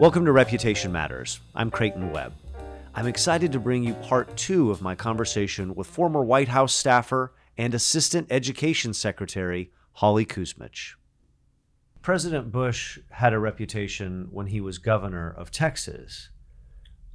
Welcome 0.00 0.24
to 0.26 0.32
Reputation 0.32 0.92
Matters. 0.92 1.40
I'm 1.54 1.70
Creighton 1.70 2.12
Webb. 2.12 2.32
I'm 2.94 3.06
excited 3.06 3.50
to 3.52 3.58
bring 3.58 3.82
you 3.82 3.94
part 3.94 4.36
two 4.36 4.70
of 4.70 4.80
my 4.80 4.94
conversation 4.94 5.74
with 5.74 5.86
former 5.88 6.22
White 6.22 6.48
House 6.48 6.74
staffer 6.74 7.32
and 7.56 7.74
Assistant 7.74 8.28
Education 8.30 8.94
Secretary 8.94 9.72
Holly 9.94 10.24
Kuzmich. 10.24 10.94
President 12.00 12.52
Bush 12.52 12.98
had 13.10 13.32
a 13.32 13.38
reputation 13.38 14.28
when 14.30 14.46
he 14.46 14.60
was 14.60 14.78
governor 14.78 15.30
of 15.30 15.50
Texas, 15.50 16.30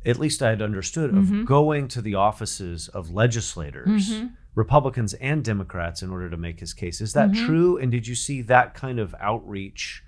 at 0.06 0.20
least 0.20 0.42
I 0.44 0.50
had 0.50 0.62
understood, 0.62 1.12
of 1.16 1.26
Mhm. 1.28 1.46
going 1.46 1.88
to 1.90 2.02
the 2.02 2.16
offices 2.16 2.90
of 2.90 3.12
legislators, 3.12 4.12
Mhm. 4.12 4.34
Republicans 4.56 5.14
and 5.16 5.44
Democrats, 5.44 6.04
in 6.04 6.10
order 6.10 6.30
to 6.30 6.38
make 6.38 6.60
his 6.60 6.74
case. 6.74 7.00
Is 7.00 7.14
that 7.14 7.32
Mhm. 7.32 7.46
true? 7.46 7.78
And 7.78 7.90
did 7.92 8.08
you 8.08 8.16
see 8.16 8.42
that 8.42 8.74
kind 8.74 9.00
of 9.00 9.16
outreach 9.20 10.04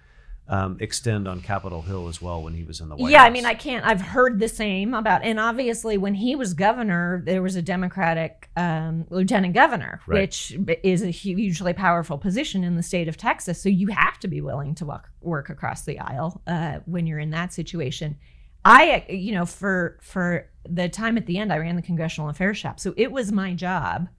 um, 0.48 0.78
extend 0.80 1.28
on 1.28 1.42
Capitol 1.42 1.82
Hill 1.82 2.08
as 2.08 2.22
well 2.22 2.44
when 2.44 2.54
he 2.54 2.64
was 2.64 2.80
in 2.80 2.90
the 2.90 2.96
White 2.96 3.12
yeah, 3.12 3.20
House? 3.20 3.28
I 3.28 3.30
mean, 3.32 3.46
I 3.46 3.56
can't. 3.56 3.86
I've 3.86 4.02
heard 4.02 4.40
the 4.40 4.48
same 4.48 4.94
about, 4.94 5.24
and 5.24 5.40
obviously, 5.40 5.98
when 5.98 6.14
he 6.14 6.36
was 6.36 6.54
governor, 6.54 7.24
there 7.26 7.42
was 7.42 7.56
a 7.56 7.62
Democratic 7.62 8.50
um, 8.56 9.06
lieutenant 9.10 9.54
governor, 9.54 10.02
Right. 10.06 10.22
which 10.22 10.56
is 10.84 11.02
a 11.02 11.10
hugely 11.10 11.74
powerful 11.74 12.18
position 12.18 12.64
in 12.64 12.76
the 12.76 12.84
state 12.84 13.08
of 13.08 13.18
Texas. 13.18 13.62
So 13.62 13.70
you 13.70 13.88
have 13.88 14.20
to 14.20 14.28
be 14.28 14.42
willing 14.42 14.76
to 14.76 14.86
walk, 14.86 15.10
work 15.22 15.50
across 15.50 15.84
the 15.84 16.00
aisle 16.00 16.42
uh, 16.46 16.80
when 16.86 17.08
you're 17.08 17.20
in 17.20 17.32
that 17.32 17.54
situation. 17.54 18.18
I, 18.64 19.06
you 19.10 19.32
know, 19.32 19.46
for 19.46 19.98
for 20.02 20.50
the 20.68 20.90
time 20.90 21.18
at 21.18 21.26
the 21.26 21.38
end, 21.38 21.54
I 21.54 21.58
ran 21.58 21.76
the 21.76 21.82
congressional 21.82 22.30
affairs 22.30 22.58
shop, 22.58 22.80
so 22.80 22.94
it 22.98 23.12
was 23.12 23.32
my 23.32 23.54
job 23.54 24.10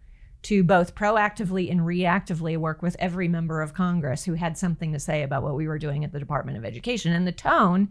to 0.47 0.63
both 0.63 0.95
proactively 0.95 1.73
and 1.73 1.81
reactively 1.81 2.57
work 2.57 2.81
with 2.81 2.95
every 3.01 3.27
member 3.27 3.63
of 3.63 3.75
Congress 3.75 4.25
who 4.25 4.35
had 4.35 4.57
something 4.57 4.93
to 4.93 5.01
say 5.01 5.25
about 5.25 5.43
what 5.43 5.57
we 5.57 5.67
were 5.67 5.77
doing 5.77 6.05
at 6.05 6.13
the 6.13 6.21
Department 6.21 6.57
of 6.57 6.65
Education. 6.65 7.13
And 7.13 7.27
the 7.27 7.33
tone 7.33 7.89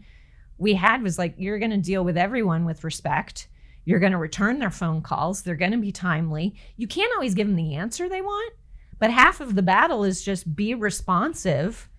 we 0.58 0.76
had 0.76 1.04
was 1.04 1.18
like, 1.18 1.36
you're 1.38 1.60
going 1.60 1.72
to 1.72 1.78
deal 1.78 2.06
with 2.06 2.16
everyone 2.16 2.64
with 2.64 2.86
respect. 2.86 3.50
You're 3.84 4.00
going 4.00 4.14
to 4.14 4.18
return 4.18 4.60
their 4.60 4.72
phone 4.72 5.02
calls. 5.02 5.42
They're 5.42 5.58
going 5.58 5.74
to 5.74 5.78
be 5.78 5.92
timely. 5.92 6.56
You 6.78 6.88
can't 6.88 7.12
always 7.14 7.36
give 7.36 7.48
them 7.48 7.58
the 7.58 7.76
answer 7.76 8.08
they 8.08 8.22
want, 8.22 8.54
but 9.00 9.12
half 9.12 9.42
of 9.42 9.56
the 9.56 9.62
battle 9.62 10.06
is 10.06 10.24
just 10.24 10.56
be 10.56 10.76
responsive 10.76 11.90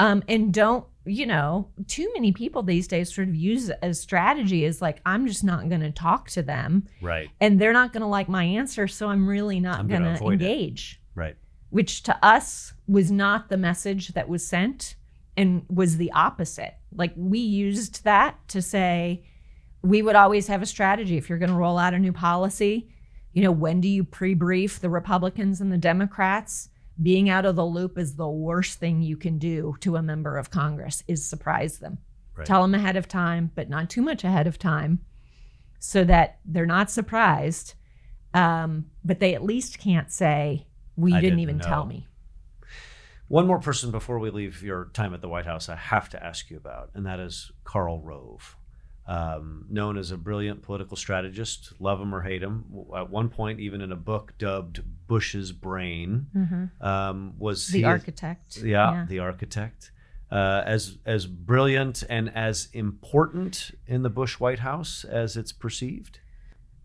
um, 0.00 0.22
and 0.26 0.54
don't, 0.54 0.86
you 1.08 1.26
know, 1.26 1.68
too 1.86 2.10
many 2.14 2.32
people 2.32 2.62
these 2.62 2.86
days 2.86 3.14
sort 3.14 3.28
of 3.28 3.34
use 3.34 3.70
a 3.82 3.94
strategy 3.94 4.64
as 4.64 4.82
like, 4.82 5.00
I'm 5.06 5.26
just 5.26 5.42
not 5.42 5.68
going 5.68 5.80
to 5.80 5.90
talk 5.90 6.28
to 6.30 6.42
them 6.42 6.86
Right, 7.00 7.28
and 7.40 7.60
they're 7.60 7.72
not 7.72 7.92
going 7.92 8.02
to 8.02 8.08
like 8.08 8.28
my 8.28 8.44
answer. 8.44 8.86
So 8.86 9.08
I'm 9.08 9.28
really 9.28 9.60
not 9.60 9.88
going 9.88 10.02
to 10.02 10.12
avoid 10.12 10.42
it. 10.42 10.44
engage 10.44 11.00
right. 11.14 11.36
which 11.70 12.02
to 12.04 12.24
us 12.24 12.72
was 12.86 13.10
not 13.10 13.48
the 13.48 13.56
message 13.56 14.08
that 14.08 14.28
was 14.28 14.46
sent 14.46 14.96
and 15.36 15.64
was 15.68 15.96
the 15.96 16.12
opposite. 16.12 16.74
Like 16.94 17.12
we 17.16 17.38
used 17.38 18.04
that 18.04 18.36
to 18.48 18.62
say 18.62 19.24
we 19.82 20.02
would 20.02 20.16
always 20.16 20.48
have 20.48 20.62
a 20.62 20.66
strategy 20.66 21.16
if 21.16 21.28
you're 21.28 21.38
going 21.38 21.50
to 21.50 21.56
roll 21.56 21.78
out 21.78 21.94
a 21.94 21.98
new 21.98 22.12
policy. 22.12 22.88
You 23.32 23.42
know, 23.42 23.52
when 23.52 23.80
do 23.80 23.88
you 23.88 24.04
pre 24.04 24.34
brief 24.34 24.80
the 24.80 24.90
Republicans 24.90 25.60
and 25.60 25.72
the 25.72 25.78
Democrats? 25.78 26.70
Being 27.00 27.30
out 27.30 27.44
of 27.44 27.56
the 27.56 27.64
loop 27.64 27.96
is 27.96 28.16
the 28.16 28.28
worst 28.28 28.78
thing 28.78 29.02
you 29.02 29.16
can 29.16 29.38
do 29.38 29.76
to 29.80 29.96
a 29.96 30.02
member 30.02 30.36
of 30.36 30.50
Congress 30.50 31.04
is 31.06 31.24
surprise 31.24 31.78
them. 31.78 31.98
Right. 32.34 32.46
Tell 32.46 32.62
them 32.62 32.74
ahead 32.74 32.96
of 32.96 33.08
time, 33.08 33.50
but 33.54 33.68
not 33.68 33.90
too 33.90 34.02
much 34.02 34.24
ahead 34.24 34.46
of 34.46 34.58
time 34.58 35.00
so 35.78 36.04
that 36.04 36.38
they're 36.44 36.66
not 36.66 36.90
surprised. 36.90 37.74
Um, 38.34 38.86
but 39.04 39.20
they 39.20 39.34
at 39.34 39.42
least 39.42 39.78
can't 39.78 40.12
say, 40.12 40.66
well, 40.96 41.14
I 41.14 41.20
didn't, 41.20 41.38
didn't 41.38 41.50
even 41.50 41.60
tell 41.60 41.86
me. 41.86 42.06
One 43.28 43.46
more 43.46 43.58
person 43.58 43.90
before 43.90 44.18
we 44.18 44.30
leave 44.30 44.62
your 44.62 44.90
time 44.92 45.14
at 45.14 45.20
the 45.20 45.28
White 45.28 45.46
House, 45.46 45.68
I 45.68 45.76
have 45.76 46.08
to 46.10 46.24
ask 46.24 46.50
you 46.50 46.56
about, 46.56 46.90
and 46.94 47.06
that 47.06 47.20
is 47.20 47.52
Karl 47.64 48.00
Rove. 48.00 48.56
Um, 49.10 49.64
known 49.70 49.96
as 49.96 50.10
a 50.10 50.18
brilliant 50.18 50.60
political 50.60 50.94
strategist, 50.94 51.72
love 51.80 51.98
him 51.98 52.14
or 52.14 52.20
hate 52.20 52.42
him. 52.42 52.66
At 52.94 53.08
one 53.08 53.30
point, 53.30 53.58
even 53.58 53.80
in 53.80 53.90
a 53.90 53.96
book 53.96 54.34
dubbed 54.36 54.82
Bush's 55.06 55.50
Brain, 55.50 56.26
um, 56.82 57.32
was 57.38 57.68
The 57.68 57.78
he- 57.78 57.84
architect. 57.84 58.58
Yeah, 58.58 59.06
the 59.08 59.20
architect. 59.20 59.92
Uh, 60.30 60.62
as 60.66 60.98
as 61.06 61.24
brilliant 61.26 62.04
and 62.10 62.30
as 62.36 62.68
important 62.74 63.70
in 63.86 64.02
the 64.02 64.10
Bush 64.10 64.38
White 64.38 64.58
House 64.58 65.04
as 65.04 65.38
it's 65.38 65.52
perceived. 65.52 66.20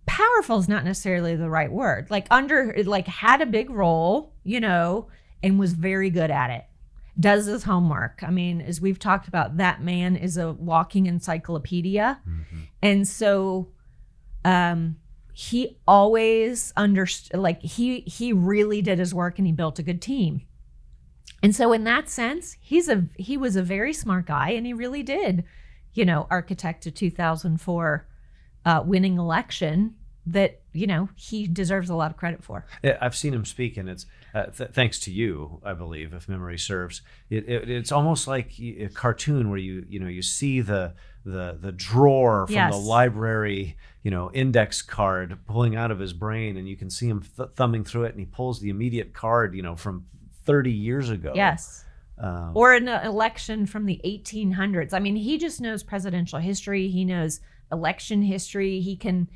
Powerful 0.06 0.60
is 0.60 0.70
not 0.70 0.86
necessarily 0.86 1.36
the 1.36 1.50
right 1.50 1.70
word. 1.72 2.10
Like 2.10 2.28
under 2.32 2.74
like 2.86 3.08
had 3.08 3.42
a 3.42 3.46
big 3.46 3.70
role, 3.70 4.32
you 4.46 4.62
know, 4.62 5.10
and 5.42 5.60
was 5.60 5.74
very 5.74 6.10
good 6.10 6.32
at 6.32 6.52
it. 6.52 6.64
Does 7.20 7.46
his 7.46 7.64
homework. 7.64 8.24
I 8.24 8.32
mean, 8.32 8.60
as 8.62 8.82
we've 8.82 9.00
talked 9.00 9.28
about, 9.28 9.58
that 9.58 9.84
man 9.84 10.16
is 10.16 10.38
a 10.38 10.52
walking 10.54 11.06
encyclopedia. 11.06 12.20
And 12.82 13.08
so 13.08 13.70
um 14.46 14.98
he 15.36 15.80
always 15.88 16.72
understood 16.78 17.40
like 17.40 17.62
he 17.62 18.02
he 18.02 18.32
really 18.34 18.82
did 18.82 19.00
his 19.00 19.14
work 19.14 19.40
and 19.40 19.48
he 19.48 19.54
built 19.54 19.80
a 19.80 19.84
good 19.84 20.02
team. 20.02 20.42
And 21.42 21.56
so 21.56 21.74
in 21.74 21.84
that 21.84 22.08
sense, 22.10 22.56
he's 22.62 22.88
a 22.88 23.08
he 23.18 23.36
was 23.36 23.56
a 23.56 23.64
very 23.64 23.94
smart 23.94 24.28
guy 24.28 24.52
and 24.52 24.66
he 24.66 24.74
really 24.74 25.04
did, 25.04 25.44
you 25.94 26.06
know, 26.06 26.28
architect 26.30 26.86
a 26.86 26.92
2004 26.92 28.08
uh, 28.66 28.84
winning 28.86 29.18
election 29.18 29.96
that, 30.26 30.62
you 30.72 30.88
know, 30.88 31.10
he 31.16 31.48
deserves 31.48 31.90
a 31.90 31.96
lot 31.96 32.12
of 32.12 32.18
credit 32.18 32.44
for. 32.44 32.66
Yeah, 32.82 32.98
I've 33.02 33.16
seen 33.16 33.34
him 33.34 33.46
speak, 33.46 33.78
and 33.78 33.90
it's 33.90 34.06
uh, 34.34 34.46
th- 34.46 34.72
thanks 34.72 35.00
to 35.02 35.12
you, 35.12 35.62
I 35.64 35.74
believe, 35.74 36.14
if 36.14 36.30
memory 36.30 36.58
serves. 36.58 37.02
It, 37.30 37.48
it, 37.50 37.70
it's 37.70 37.92
almost 37.92 38.28
like 38.28 38.54
a 38.60 38.90
cartoon 38.94 39.50
where 39.50 39.60
you 39.60 39.86
you 39.90 40.00
know 40.00 40.08
you 40.08 40.22
see 40.22 40.62
the 40.62 40.94
the 41.26 41.58
the 41.60 41.72
drawer 41.72 42.48
from 42.48 42.72
the 42.72 42.78
library, 42.78 43.78
you 44.04 44.12
know, 44.12 44.32
index 44.32 44.82
card 44.82 45.38
pulling 45.46 45.76
out 45.76 45.92
of 45.92 46.00
his 46.00 46.14
brain, 46.14 46.58
and 46.58 46.68
you 46.68 46.76
can 46.76 46.90
see 46.90 47.08
him 47.08 47.24
th- 47.38 47.50
thumbing 47.56 47.84
through 47.84 48.06
it, 48.06 48.12
and 48.12 48.20
he 48.20 48.26
pulls 48.26 48.60
the 48.60 48.70
immediate 48.70 49.14
card, 49.14 49.54
you 49.54 49.62
know, 49.62 49.76
from 49.76 50.06
30 50.46 50.72
years 50.72 51.10
ago. 51.10 51.34
Yes. 51.36 51.86
Um, 52.18 52.52
or 52.54 52.74
an 52.74 52.88
election 52.88 53.66
from 53.66 53.86
the 53.86 54.00
1800s. 54.06 54.94
I 54.94 55.00
mean, 55.00 55.16
he 55.16 55.38
just 55.38 55.60
knows 55.60 55.84
presidential 55.84 56.40
history. 56.40 56.88
He 56.90 57.06
knows 57.06 57.40
election 57.72 58.22
history. 58.22 58.80
He 58.80 58.96
can. 58.96 59.30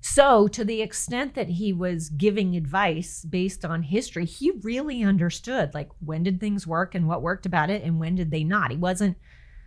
So, 0.00 0.46
to 0.48 0.64
the 0.64 0.80
extent 0.80 1.34
that 1.34 1.48
he 1.48 1.72
was 1.72 2.08
giving 2.08 2.54
advice 2.54 3.24
based 3.24 3.64
on 3.64 3.82
history, 3.82 4.24
he 4.24 4.52
really 4.62 5.02
understood 5.02 5.74
like 5.74 5.88
when 6.04 6.22
did 6.22 6.38
things 6.38 6.66
work 6.66 6.94
and 6.94 7.08
what 7.08 7.22
worked 7.22 7.46
about 7.46 7.68
it 7.68 7.82
and 7.82 7.98
when 7.98 8.14
did 8.14 8.30
they 8.30 8.44
not. 8.44 8.70
He 8.70 8.76
wasn't 8.76 9.16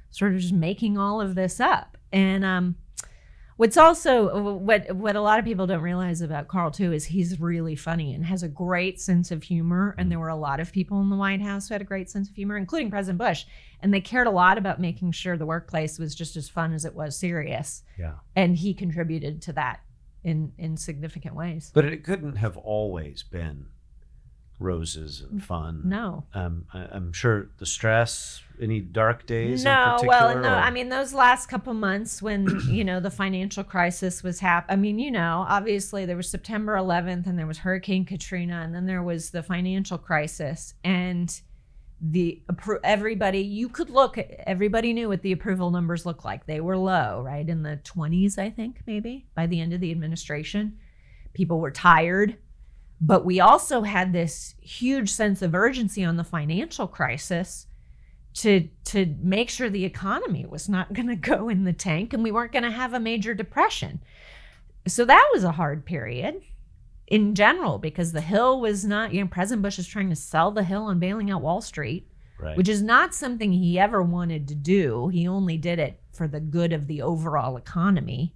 sort 0.09 0.33
of 0.33 0.39
just 0.39 0.53
making 0.53 0.97
all 0.97 1.19
of 1.19 1.35
this 1.35 1.59
up. 1.59 1.97
And 2.13 2.45
um, 2.45 2.75
what's 3.57 3.75
also 3.75 4.55
what 4.55 4.95
what 4.95 5.17
a 5.17 5.21
lot 5.21 5.37
of 5.37 5.43
people 5.43 5.67
don't 5.67 5.81
realize 5.81 6.21
about 6.21 6.47
Karl 6.47 6.71
too 6.71 6.93
is 6.93 7.05
he's 7.05 7.39
really 7.39 7.75
funny 7.75 8.13
and 8.13 8.25
has 8.25 8.41
a 8.41 8.47
great 8.47 9.01
sense 9.01 9.31
of 9.31 9.43
humor. 9.43 9.95
And 9.97 10.09
there 10.09 10.19
were 10.19 10.29
a 10.29 10.35
lot 10.35 10.61
of 10.61 10.71
people 10.71 11.01
in 11.01 11.09
the 11.09 11.17
White 11.17 11.41
House 11.41 11.67
who 11.67 11.73
had 11.73 11.81
a 11.81 11.85
great 11.85 12.09
sense 12.09 12.29
of 12.29 12.35
humor, 12.35 12.55
including 12.55 12.89
President 12.89 13.19
Bush. 13.19 13.45
And 13.81 13.93
they 13.93 14.01
cared 14.01 14.27
a 14.27 14.31
lot 14.31 14.57
about 14.57 14.79
making 14.79 15.11
sure 15.11 15.35
the 15.35 15.45
workplace 15.45 15.99
was 15.99 16.15
just 16.15 16.37
as 16.37 16.47
fun 16.47 16.71
as 16.71 16.85
it 16.85 16.95
was 16.95 17.17
serious. 17.17 17.83
yeah, 17.99 18.13
And 18.33 18.55
he 18.55 18.73
contributed 18.73 19.41
to 19.43 19.53
that 19.53 19.81
in 20.23 20.51
in 20.57 20.77
significant 20.77 21.35
ways. 21.35 21.71
but 21.73 21.85
it 21.85 22.03
couldn't 22.03 22.35
have 22.37 22.55
always 22.57 23.23
been 23.23 23.67
roses 24.59 25.21
and 25.21 25.43
fun. 25.43 25.81
No. 25.85 26.23
Um, 26.35 26.65
I, 26.71 26.87
I'm 26.91 27.11
sure 27.13 27.49
the 27.57 27.65
stress, 27.65 28.43
any 28.61 28.79
dark 28.79 29.25
days 29.25 29.61
in 29.61 29.65
No, 29.65 29.97
well, 30.03 30.35
no. 30.37 30.49
or- 30.49 30.53
I 30.55 30.69
mean, 30.69 30.89
those 30.89 31.13
last 31.15 31.47
couple 31.47 31.73
months 31.73 32.21
when 32.21 32.47
you 32.69 32.83
know 32.83 32.99
the 32.99 33.09
financial 33.09 33.63
crisis 33.63 34.21
was 34.21 34.39
happening. 34.39 34.77
I 34.77 34.79
mean, 34.79 34.99
you 34.99 35.09
know, 35.11 35.45
obviously 35.47 36.05
there 36.05 36.17
was 36.17 36.29
September 36.29 36.75
11th, 36.75 37.25
and 37.25 37.39
there 37.39 37.47
was 37.47 37.59
Hurricane 37.59 38.05
Katrina, 38.05 38.61
and 38.63 38.73
then 38.75 38.85
there 38.85 39.01
was 39.03 39.31
the 39.31 39.41
financial 39.41 39.97
crisis, 39.97 40.75
and 40.83 41.41
the 42.01 42.41
everybody 42.83 43.39
you 43.39 43.69
could 43.69 43.89
look. 43.89 44.17
Everybody 44.17 44.91
knew 44.91 45.07
what 45.07 45.21
the 45.21 45.31
approval 45.31 45.69
numbers 45.69 46.05
looked 46.05 46.25
like. 46.25 46.45
They 46.45 46.59
were 46.59 46.77
low, 46.77 47.21
right 47.23 47.47
in 47.47 47.61
the 47.61 47.79
20s, 47.83 48.39
I 48.39 48.49
think, 48.49 48.81
maybe 48.87 49.27
by 49.35 49.45
the 49.45 49.61
end 49.61 49.73
of 49.73 49.81
the 49.81 49.91
administration. 49.91 50.79
People 51.33 51.59
were 51.59 51.71
tired. 51.71 52.37
But 52.99 53.25
we 53.25 53.39
also 53.39 53.81
had 53.81 54.13
this 54.13 54.55
huge 54.61 55.09
sense 55.09 55.41
of 55.41 55.55
urgency 55.55 56.03
on 56.03 56.17
the 56.17 56.23
financial 56.23 56.87
crisis 56.87 57.67
to 58.33 58.69
to 58.85 59.15
make 59.21 59.49
sure 59.49 59.69
the 59.69 59.85
economy 59.85 60.45
was 60.45 60.69
not 60.69 60.93
going 60.93 61.07
to 61.07 61.15
go 61.15 61.49
in 61.49 61.63
the 61.65 61.73
tank 61.73 62.13
and 62.13 62.23
we 62.23 62.31
weren't 62.31 62.51
going 62.51 62.63
to 62.63 62.71
have 62.71 62.93
a 62.93 62.99
major 62.99 63.33
depression. 63.33 64.01
So 64.87 65.05
that 65.05 65.29
was 65.33 65.43
a 65.43 65.51
hard 65.51 65.85
period 65.85 66.41
in 67.11 67.35
general 67.35 67.77
because 67.77 68.13
the 68.13 68.21
hill 68.21 68.61
was 68.61 68.85
not, 68.85 69.13
you 69.13 69.19
know, 69.19 69.27
President 69.27 69.61
Bush 69.61 69.77
is 69.77 69.85
trying 69.85 70.09
to 70.09 70.15
sell 70.15 70.49
the 70.49 70.63
hill 70.63 70.87
and 70.87 70.97
bailing 70.97 71.29
out 71.29 71.41
Wall 71.41 71.59
Street, 71.59 72.07
right. 72.39 72.55
which 72.55 72.69
is 72.69 72.81
not 72.81 73.13
something 73.13 73.51
he 73.51 73.77
ever 73.77 74.01
wanted 74.01 74.47
to 74.47 74.55
do. 74.55 75.09
He 75.09 75.27
only 75.27 75.57
did 75.57 75.77
it 75.77 75.99
for 76.13 76.25
the 76.29 76.39
good 76.39 76.71
of 76.71 76.87
the 76.87 77.01
overall 77.01 77.57
economy. 77.57 78.33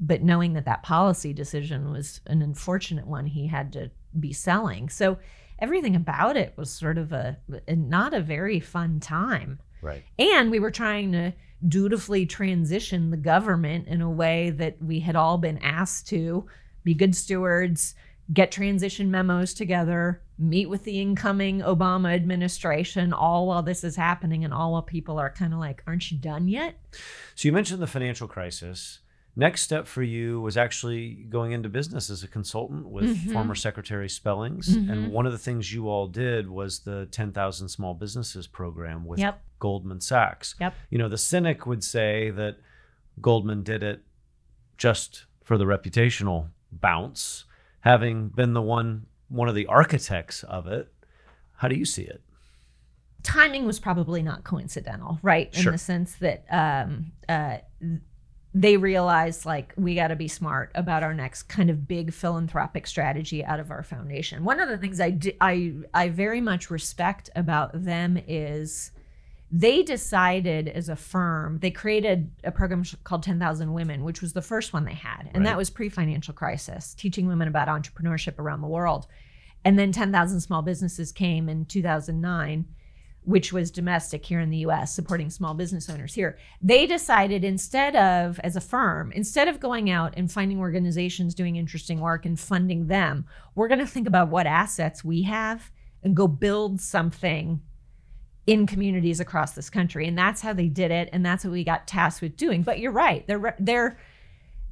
But 0.00 0.22
knowing 0.22 0.54
that 0.54 0.64
that 0.64 0.82
policy 0.82 1.34
decision 1.34 1.92
was 1.92 2.22
an 2.26 2.40
unfortunate 2.40 3.06
one, 3.06 3.26
he 3.26 3.46
had 3.46 3.74
to 3.74 3.90
be 4.18 4.32
selling. 4.32 4.88
So 4.88 5.18
everything 5.58 5.94
about 5.94 6.38
it 6.38 6.54
was 6.56 6.70
sort 6.70 6.96
of 6.96 7.12
a, 7.12 7.36
a 7.66 7.76
not 7.76 8.14
a 8.14 8.22
very 8.22 8.58
fun 8.58 9.00
time. 9.00 9.60
Right. 9.82 10.02
And 10.18 10.50
we 10.50 10.60
were 10.60 10.70
trying 10.70 11.12
to 11.12 11.34
dutifully 11.66 12.24
transition 12.24 13.10
the 13.10 13.18
government 13.18 13.86
in 13.86 14.00
a 14.00 14.10
way 14.10 14.48
that 14.48 14.82
we 14.82 15.00
had 15.00 15.14
all 15.14 15.36
been 15.36 15.58
asked 15.58 16.08
to 16.08 16.46
be 16.88 16.94
good 16.94 17.14
stewards, 17.14 17.94
get 18.32 18.50
transition 18.50 19.10
memos 19.10 19.52
together, 19.52 20.22
meet 20.38 20.68
with 20.70 20.84
the 20.84 21.00
incoming 21.00 21.60
Obama 21.60 22.14
administration, 22.14 23.12
all 23.12 23.46
while 23.46 23.62
this 23.62 23.84
is 23.84 23.94
happening, 23.96 24.42
and 24.44 24.54
all 24.54 24.72
while 24.72 24.82
people 24.82 25.18
are 25.18 25.28
kind 25.30 25.52
of 25.52 25.58
like, 25.58 25.82
aren't 25.86 26.10
you 26.10 26.16
done 26.16 26.48
yet? 26.48 26.80
So 27.34 27.46
you 27.48 27.52
mentioned 27.52 27.82
the 27.82 27.86
financial 27.86 28.26
crisis. 28.26 29.00
Next 29.36 29.62
step 29.62 29.86
for 29.86 30.02
you 30.02 30.40
was 30.40 30.56
actually 30.56 31.26
going 31.28 31.52
into 31.52 31.68
business 31.68 32.08
as 32.10 32.22
a 32.24 32.28
consultant 32.28 32.88
with 32.88 33.04
Mhm. 33.16 33.32
former 33.32 33.54
Secretary 33.54 34.08
Spellings. 34.08 34.76
Mhm. 34.76 34.90
And 34.90 35.12
one 35.12 35.26
of 35.26 35.32
the 35.32 35.38
things 35.38 35.72
you 35.72 35.88
all 35.88 36.08
did 36.08 36.48
was 36.48 36.80
the 36.80 37.06
10,000 37.10 37.68
Small 37.68 37.94
Businesses 37.94 38.46
program 38.46 39.04
with 39.04 39.20
Yep. 39.20 39.40
Goldman 39.58 40.00
Sachs. 40.00 40.54
Yep. 40.60 40.74
You 40.90 40.98
know, 40.98 41.08
the 41.08 41.18
cynic 41.18 41.66
would 41.66 41.84
say 41.84 42.30
that 42.30 42.56
Goldman 43.20 43.62
did 43.62 43.82
it 43.82 44.02
just 44.76 45.26
for 45.44 45.56
the 45.56 45.64
reputational 45.64 46.48
bounce, 46.72 47.44
having 47.80 48.28
been 48.28 48.52
the 48.54 48.62
one 48.62 49.06
one 49.28 49.48
of 49.48 49.54
the 49.54 49.66
architects 49.66 50.42
of 50.44 50.66
it. 50.66 50.92
How 51.56 51.68
do 51.68 51.74
you 51.76 51.84
see 51.84 52.02
it? 52.02 52.22
timing 53.24 53.66
was 53.66 53.78
probably 53.80 54.22
not 54.22 54.44
coincidental, 54.44 55.18
right? 55.22 55.54
In 55.54 55.62
Sure. 55.62 55.72
the 55.72 55.78
sense 55.78 56.14
that 56.16 56.44
um, 56.50 57.12
uh, 57.28 57.58
they 58.54 58.76
realized 58.76 59.44
like 59.44 59.74
we 59.76 59.94
got 59.94 60.08
to 60.08 60.16
be 60.16 60.28
smart 60.28 60.70
about 60.74 61.02
our 61.02 61.12
next 61.12 61.42
kind 61.44 61.68
of 61.68 61.86
big 61.86 62.12
philanthropic 62.12 62.86
strategy 62.86 63.44
out 63.44 63.60
of 63.60 63.70
our 63.70 63.82
foundation. 63.82 64.44
One 64.44 64.60
of 64.60 64.68
the 64.68 64.78
things 64.78 65.00
I 65.00 65.18
I 65.40 65.74
I 65.92 66.08
very 66.08 66.40
much 66.40 66.70
respect 66.70 67.28
about 67.36 67.84
them 67.84 68.18
is 68.26 68.92
they 69.50 69.82
decided 69.82 70.68
as 70.68 70.88
a 70.88 70.96
firm 70.96 71.58
they 71.60 71.70
created 71.70 72.30
a 72.44 72.50
program 72.50 72.84
called 73.04 73.22
10,000 73.22 73.72
Women, 73.72 74.04
which 74.04 74.20
was 74.20 74.32
the 74.34 74.42
first 74.42 74.72
one 74.72 74.84
they 74.84 74.94
had, 74.94 75.22
and 75.32 75.38
Right. 75.38 75.44
that 75.44 75.56
was 75.56 75.70
pre-financial 75.70 76.34
crisis, 76.34 76.94
teaching 76.94 77.26
women 77.26 77.48
about 77.48 77.68
entrepreneurship 77.68 78.38
around 78.38 78.60
the 78.60 78.68
world. 78.68 79.06
And 79.64 79.78
then 79.78 79.90
10,000 79.92 80.40
small 80.40 80.62
businesses 80.62 81.12
came 81.12 81.48
in 81.48 81.64
2009 81.64 82.66
which 83.28 83.52
was 83.52 83.70
domestic 83.70 84.24
here 84.24 84.40
in 84.40 84.48
the 84.48 84.58
US, 84.58 84.94
supporting 84.94 85.28
small 85.28 85.52
business 85.52 85.90
owners 85.90 86.14
here. 86.14 86.38
They 86.62 86.86
decided 86.86 87.44
instead 87.44 87.94
of, 87.94 88.40
as 88.40 88.56
a 88.56 88.60
firm, 88.60 89.12
instead 89.12 89.48
of 89.48 89.60
going 89.60 89.90
out 89.90 90.14
and 90.16 90.32
finding 90.32 90.58
organizations 90.58 91.34
doing 91.34 91.56
interesting 91.56 92.00
work 92.00 92.24
and 92.24 92.40
funding 92.40 92.86
them, 92.86 93.26
we're 93.54 93.68
going 93.68 93.80
to 93.80 93.86
think 93.86 94.08
about 94.08 94.30
what 94.30 94.46
assets 94.46 95.04
we 95.04 95.22
have 95.24 95.70
and 96.02 96.16
go 96.16 96.26
build 96.26 96.80
something 96.80 97.60
in 98.48 98.66
communities 98.66 99.20
across 99.20 99.52
this 99.52 99.68
country. 99.68 100.08
And 100.08 100.16
that's 100.16 100.40
how 100.40 100.54
they 100.54 100.68
did 100.68 100.90
it. 100.90 101.10
And 101.12 101.24
that's 101.24 101.44
what 101.44 101.52
we 101.52 101.64
got 101.64 101.86
tasked 101.86 102.22
with 102.22 102.34
doing. 102.38 102.62
But 102.62 102.78
you're 102.78 102.90
right. 102.90 103.26
They're, 103.26 103.54
they're, 103.60 103.98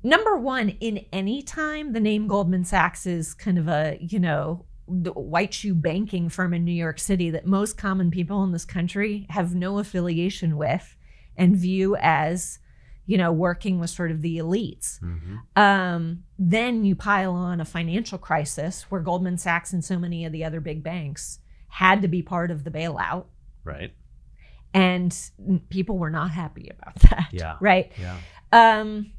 number 0.02 0.34
one 0.37 0.70
in 0.81 1.05
any 1.12 1.43
time 1.43 1.93
the 1.93 1.99
name 1.99 2.28
goldman 2.28 2.64
sachs 2.64 3.06
is 3.06 3.34
kind 3.34 3.58
of 3.58 3.67
a 3.67 3.96
you 3.99 4.20
know 4.20 4.64
the 4.87 5.11
white 5.11 5.52
shoe 5.52 5.75
banking 5.75 6.28
firm 6.28 6.55
in 6.55 6.64
new 6.64 6.70
york 6.70 7.00
city 7.00 7.31
that 7.31 7.44
most 7.44 7.76
common 7.76 8.08
people 8.11 8.44
in 8.44 8.52
this 8.52 8.64
country 8.64 9.26
have 9.31 9.55
no 9.55 9.78
affiliation 9.78 10.56
with 10.56 10.94
and 11.37 11.56
view 11.56 11.96
as 11.99 12.61
you 13.06 13.19
know 13.19 13.32
working 13.32 13.81
with 13.81 13.90
sort 13.90 14.12
of 14.12 14.23
the 14.23 14.37
elites 14.37 15.02
um, 15.56 16.23
then 16.38 16.84
you 16.84 16.94
pile 16.94 17.32
on 17.32 17.61
a 17.61 17.64
financial 17.64 18.19
crisis 18.19 18.82
where 18.90 19.00
goldman 19.00 19.38
sachs 19.38 19.73
and 19.73 19.84
so 19.84 19.99
many 19.99 20.25
of 20.25 20.31
the 20.31 20.44
other 20.44 20.61
big 20.61 20.84
banks 20.84 21.40
had 21.69 22.00
to 22.02 22.06
be 22.06 22.23
part 22.23 22.52
of 22.52 22.62
the 22.62 22.70
bailout 22.70 23.25
Right. 23.67 23.93
and 24.75 25.17
people 25.69 25.99
were 25.99 26.11
not 26.11 26.31
happy 26.31 26.71
about 26.71 26.95
that 27.11 27.29
Yeah. 27.33 27.57
right 27.61 27.93
Yeah. 28.01 28.19
um, 28.53 29.13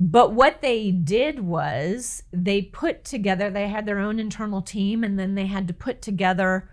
but 0.00 0.32
what 0.32 0.62
they 0.62 0.90
did 0.90 1.38
was 1.40 2.24
they 2.32 2.62
put 2.62 3.04
together, 3.04 3.50
they 3.50 3.68
had 3.68 3.86
their 3.86 4.00
own 4.00 4.18
internal 4.18 4.60
team, 4.60 5.04
and 5.04 5.16
then 5.16 5.36
they 5.36 5.46
had 5.46 5.68
to 5.68 5.74
put 5.74 6.02
together 6.02 6.68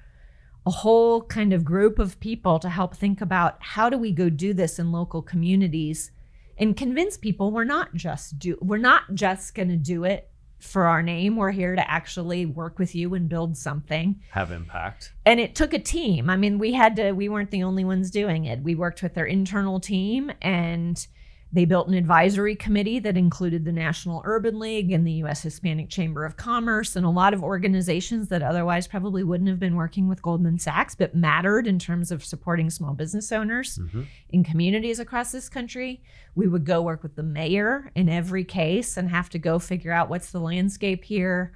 a 0.66 0.72
whole 0.72 1.22
kind 1.24 1.54
of 1.54 1.64
group 1.64 2.00
of 2.00 2.20
people 2.20 2.58
to 2.60 2.70
help 2.70 2.96
think 2.96 3.22
about 3.22 3.58
how 3.60 3.88
do 3.90 3.98
we 4.00 4.12
go 4.12 4.30
do 4.30 4.54
this 4.54 4.80
in 4.80 4.92
local 4.92 5.22
communities 5.22 6.12
and 6.58 6.76
convince 6.76 7.18
people 7.18 7.52
we're 7.52 7.64
not 7.64 7.94
just 7.94 8.38
do 8.40 8.58
we're 8.62 8.78
not 8.78 9.04
just 9.14 9.54
going 9.56 9.70
to 9.70 9.78
do 9.78 10.04
it 10.04 10.30
for 10.60 10.86
our 10.86 11.02
name 11.02 11.36
we're 11.36 11.52
here 11.52 11.76
to 11.76 11.92
actually 11.92 12.46
work 12.46 12.78
with 12.80 12.94
you 12.94 13.14
and 13.14 13.30
build 13.30 13.58
something 13.58 14.20
Have 14.32 14.52
impact. 14.52 15.14
and 15.26 15.40
it 15.40 15.56
took 15.56 15.74
a 15.74 15.80
team. 15.80 16.30
I 16.30 16.36
mean, 16.38 16.60
we 16.60 16.74
had 16.74 16.96
to, 16.98 17.12
we 17.14 17.30
weren't 17.30 17.52
the 17.52 17.64
only 17.64 17.84
ones 17.86 18.12
doing 18.12 18.46
it. 18.46 18.62
We 18.62 18.76
worked 18.76 19.02
with 19.02 19.14
their 19.14 19.26
internal 19.26 19.80
team 19.80 20.32
and 20.42 21.06
they 21.52 21.66
built 21.66 21.88
an 21.88 21.96
advisory 21.96 22.56
committee 22.56 23.00
that 23.00 23.18
included 23.18 23.66
the 23.66 23.72
National 23.72 24.22
Urban 24.24 24.60
League 24.60 24.92
and 24.92 25.06
the 25.06 25.14
U.S. 25.14 25.42
Hispanic 25.42 25.90
Chamber 25.90 26.24
of 26.24 26.38
Commerce 26.38 26.96
and 26.96 27.06
a 27.06 27.10
lot 27.10 27.34
of 27.34 27.44
organizations 27.44 28.28
that 28.28 28.44
otherwise 28.44 28.88
probably 28.88 29.24
wouldn't 29.24 29.50
have 29.50 29.60
been 29.60 29.76
working 29.76 30.08
with 30.08 30.22
Goldman 30.22 30.60
Sachs, 30.60 30.94
but 30.94 31.16
mattered 31.16 31.66
in 31.66 31.80
terms 31.80 32.12
of 32.12 32.24
supporting 32.24 32.70
small 32.70 32.94
business 32.94 33.32
owners 33.32 33.80
Mhm. 33.80 34.06
in 34.30 34.44
communities 34.44 35.00
across 35.00 35.32
this 35.32 35.50
country. 35.50 36.04
We 36.36 36.48
would 36.48 36.66
go 36.66 36.84
work 36.84 37.02
with 37.02 37.16
the 37.16 37.24
mayor 37.24 37.92
in 37.96 38.10
every 38.10 38.44
case 38.44 38.96
and 38.96 39.10
have 39.10 39.30
to 39.32 39.40
go 39.40 39.58
figure 39.58 39.92
out 39.92 40.08
what's 40.10 40.30
the 40.32 40.40
landscape 40.40 41.04
here, 41.06 41.52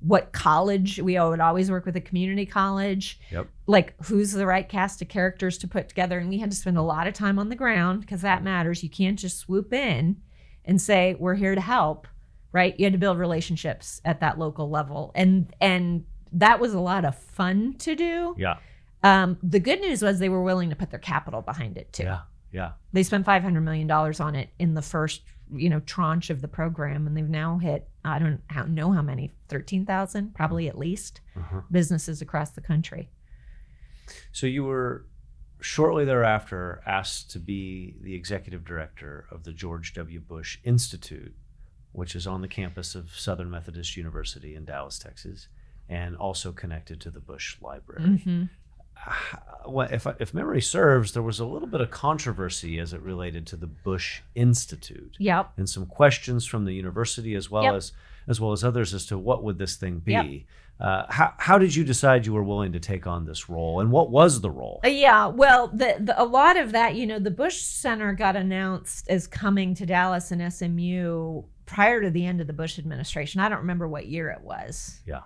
what 0.00 0.32
college. 0.32 0.98
We 1.00 1.18
would 1.18 1.40
always 1.40 1.70
work 1.70 1.86
with 1.86 1.96
a 1.96 2.00
community 2.00 2.46
college, 2.46 3.18
Yep. 3.30 3.48
like 3.66 3.94
who's 4.04 4.32
the 4.32 4.46
right 4.46 4.68
cast 4.68 5.02
of 5.02 5.08
characters 5.08 5.58
to 5.58 5.68
put 5.68 5.88
together. 5.88 6.18
And 6.18 6.28
we 6.28 6.38
had 6.38 6.50
to 6.50 6.56
spend 6.56 6.78
a 6.78 6.82
lot 6.82 7.06
of 7.06 7.14
time 7.14 7.38
on 7.38 7.48
the 7.48 7.56
ground 7.56 8.02
because 8.02 8.22
that 8.22 8.42
matters. 8.42 8.82
You 8.82 8.90
can't 8.90 9.18
just 9.18 9.38
swoop 9.38 9.72
in 9.72 10.16
and 10.64 10.80
say, 10.80 11.16
we're 11.18 11.34
here 11.34 11.54
to 11.54 11.60
help, 11.60 12.06
right? 12.52 12.78
You 12.78 12.84
had 12.86 12.92
to 12.92 12.98
build 12.98 13.18
relationships 13.18 14.00
at 14.04 14.20
that 14.20 14.38
local 14.38 14.68
level. 14.70 15.12
And, 15.14 15.54
and, 15.60 16.04
that 16.32 16.60
was 16.60 16.74
a 16.74 16.80
lot 16.80 17.04
of 17.04 17.16
fun 17.16 17.74
to 17.78 17.94
do. 17.94 18.34
Yeah. 18.36 18.56
Um, 19.02 19.38
the 19.42 19.60
good 19.60 19.80
news 19.80 20.02
was 20.02 20.18
they 20.18 20.28
were 20.28 20.42
willing 20.42 20.70
to 20.70 20.76
put 20.76 20.90
their 20.90 20.98
capital 20.98 21.40
behind 21.40 21.78
it 21.78 21.92
too. 21.92 22.02
Yeah. 22.02 22.20
Yeah. 22.52 22.72
They 22.92 23.04
spent 23.04 23.24
five 23.24 23.42
hundred 23.42 23.62
million 23.62 23.86
dollars 23.86 24.20
on 24.20 24.34
it 24.34 24.50
in 24.58 24.74
the 24.74 24.82
first, 24.82 25.22
you 25.54 25.68
know, 25.68 25.80
tranche 25.80 26.30
of 26.30 26.40
the 26.40 26.48
program, 26.48 27.06
and 27.06 27.16
they've 27.16 27.28
now 27.28 27.58
hit 27.58 27.88
I 28.04 28.18
don't 28.18 28.40
know 28.68 28.92
how 28.92 29.02
many 29.02 29.32
thirteen 29.48 29.84
thousand, 29.86 30.34
probably 30.34 30.68
at 30.68 30.78
least, 30.78 31.20
Uh-huh. 31.36 31.60
businesses 31.70 32.22
across 32.22 32.50
the 32.50 32.60
country. 32.60 33.08
So 34.32 34.46
you 34.46 34.64
were 34.64 35.06
shortly 35.60 36.04
thereafter 36.04 36.82
asked 36.86 37.30
to 37.32 37.38
be 37.38 37.96
the 38.02 38.14
executive 38.14 38.64
director 38.64 39.26
of 39.30 39.44
the 39.44 39.52
George 39.52 39.94
W. 39.94 40.20
Bush 40.20 40.58
Institute, 40.64 41.34
which 41.92 42.14
is 42.14 42.26
on 42.26 42.42
the 42.42 42.48
campus 42.48 42.94
of 42.94 43.10
Southern 43.18 43.50
Methodist 43.50 43.96
University 43.96 44.54
in 44.54 44.64
Dallas, 44.64 44.98
Texas, 44.98 45.48
and 45.88 46.14
also 46.16 46.52
connected 46.52 47.00
to 47.00 47.10
the 47.10 47.20
Bush 47.20 47.56
Library. 47.60 48.18
hmm 48.18 48.42
H- 48.42 48.48
well, 49.66 49.88
If, 49.90 50.06
if 50.18 50.32
memory 50.34 50.60
serves, 50.60 51.12
there 51.12 51.22
was 51.22 51.40
a 51.40 51.44
little 51.46 51.68
bit 51.68 51.80
of 51.80 51.90
controversy 51.90 52.78
as 52.78 52.92
it 52.92 53.00
related 53.00 53.46
to 53.48 53.56
the 53.56 53.66
Bush 53.66 54.20
Institute 54.34 55.16
Yep. 55.18 55.52
and 55.56 55.68
some 55.68 55.86
questions 55.86 56.44
from 56.46 56.64
the 56.64 56.72
university 56.72 57.34
as 57.34 57.50
well 57.50 57.64
Yep. 57.64 57.74
as 57.74 57.92
as 58.28 58.40
well 58.40 58.50
as 58.50 58.64
others 58.64 58.92
as 58.92 59.06
to 59.06 59.16
what 59.16 59.44
would 59.44 59.56
this 59.56 59.76
thing 59.76 60.00
be. 60.00 60.12
Yep. 60.12 60.24
Uh, 60.80 61.06
how, 61.08 61.32
how 61.38 61.58
did 61.58 61.72
you 61.74 61.84
decide 61.84 62.26
you 62.26 62.32
were 62.34 62.42
willing 62.42 62.72
to 62.72 62.80
take 62.80 63.06
on 63.06 63.24
this 63.24 63.48
role, 63.48 63.78
and 63.80 63.90
what 63.92 64.10
was 64.10 64.40
the 64.40 64.50
role? 64.50 64.80
Uh, 64.84 64.88
Yeah, 64.88 65.28
well, 65.28 65.68
the, 65.68 65.96
the 66.00 66.20
a 66.20 66.24
lot 66.24 66.56
of 66.56 66.72
that, 66.72 66.96
you 66.96 67.06
know, 67.06 67.20
the 67.20 67.30
Bush 67.30 67.60
Center 67.62 68.12
got 68.14 68.34
announced 68.34 69.08
as 69.08 69.28
coming 69.28 69.74
to 69.76 69.86
Dallas 69.86 70.32
and 70.32 70.52
SMU 70.52 71.44
prior 71.66 72.02
to 72.02 72.10
the 72.10 72.26
end 72.26 72.40
of 72.40 72.48
the 72.48 72.52
Bush 72.52 72.78
administration. 72.80 73.40
I 73.40 73.48
don't 73.48 73.58
remember 73.60 73.86
what 73.86 74.06
year 74.06 74.28
it 74.30 74.40
was. 74.42 75.00
Yeah. 75.06 75.22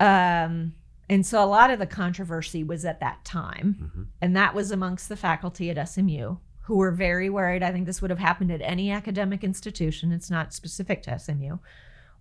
Um, 0.00 0.74
and 1.12 1.26
so 1.26 1.42
a 1.42 1.46
lot 1.46 1.70
of 1.70 1.78
the 1.78 1.86
controversy 1.86 2.62
was 2.64 2.84
at 2.84 3.00
that 3.00 3.24
time, 3.24 3.92
Mhm. 3.94 4.06
and 4.20 4.36
that 4.36 4.54
was 4.54 4.70
amongst 4.70 5.08
the 5.08 5.16
faculty 5.16 5.70
at 5.70 5.78
SMU 5.78 6.36
who 6.66 6.76
were 6.76 6.92
very 6.92 7.28
worried. 7.28 7.62
I 7.62 7.72
think 7.72 7.86
this 7.86 8.00
would 8.00 8.10
have 8.10 8.18
happened 8.20 8.50
at 8.52 8.60
any 8.62 8.90
academic 8.90 9.42
institution. 9.44 10.12
It's 10.12 10.30
not 10.30 10.52
specific 10.54 11.02
to 11.02 11.10
SMU. 11.18 11.58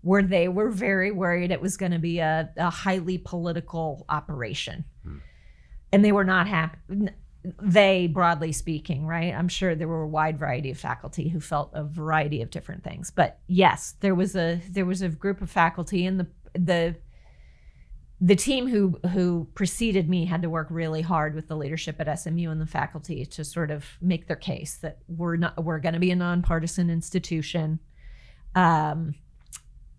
Where 0.02 0.24
they 0.24 0.48
were 0.48 0.70
very 0.72 1.12
worried 1.12 1.52
it 1.52 1.62
was 1.62 1.78
going 1.78 1.92
to 1.92 2.00
be 2.00 2.18
a, 2.20 2.50
a 2.58 2.72
highly 2.72 3.18
political 3.20 4.04
operation 4.10 4.84
and 5.94 6.04
they 6.04 6.12
were 6.12 6.24
not 6.24 6.48
happy 6.48 6.80
they 7.62 8.08
broadly 8.08 8.52
speaking 8.52 9.06
right 9.06 9.34
i'm 9.34 9.48
sure 9.48 9.74
there 9.76 9.88
were 9.88 10.04
a 10.04 10.08
wide 10.08 10.38
variety 10.40 10.70
of 10.72 10.78
faculty 10.80 11.30
who 11.30 11.40
felt 11.40 11.70
a 11.74 11.84
variety 11.84 12.42
of 12.42 12.50
different 12.52 12.84
things 12.84 13.12
but 13.12 13.40
yes 13.48 13.96
there 14.00 14.14
was 14.16 14.36
a 14.36 14.60
there 14.70 14.86
was 14.86 15.02
a 15.02 15.10
group 15.10 15.42
of 15.42 15.50
faculty 15.52 16.06
and 16.06 16.20
the 16.20 16.28
the 16.54 16.96
the 18.24 18.36
team 18.36 18.68
who 18.68 19.00
who 19.14 19.48
preceded 19.56 20.08
me 20.08 20.26
had 20.26 20.44
to 20.44 20.50
work 20.50 20.68
really 20.70 21.02
hard 21.02 21.34
with 21.34 21.48
the 21.48 21.56
leadership 21.58 21.96
at 22.00 22.20
SMU 22.20 22.52
and 22.52 22.62
the 22.62 22.68
faculty 22.68 23.26
to 23.26 23.44
sort 23.44 23.72
of 23.72 23.86
make 24.00 24.28
their 24.28 24.36
case 24.36 24.76
that 24.76 25.00
we're 25.08 25.38
not 25.38 25.64
we're 25.64 25.80
going 25.80 25.94
to 25.94 26.00
be 26.00 26.12
a 26.12 26.16
nonpartisan 26.16 26.90
institution 26.90 27.80
um 28.56 29.16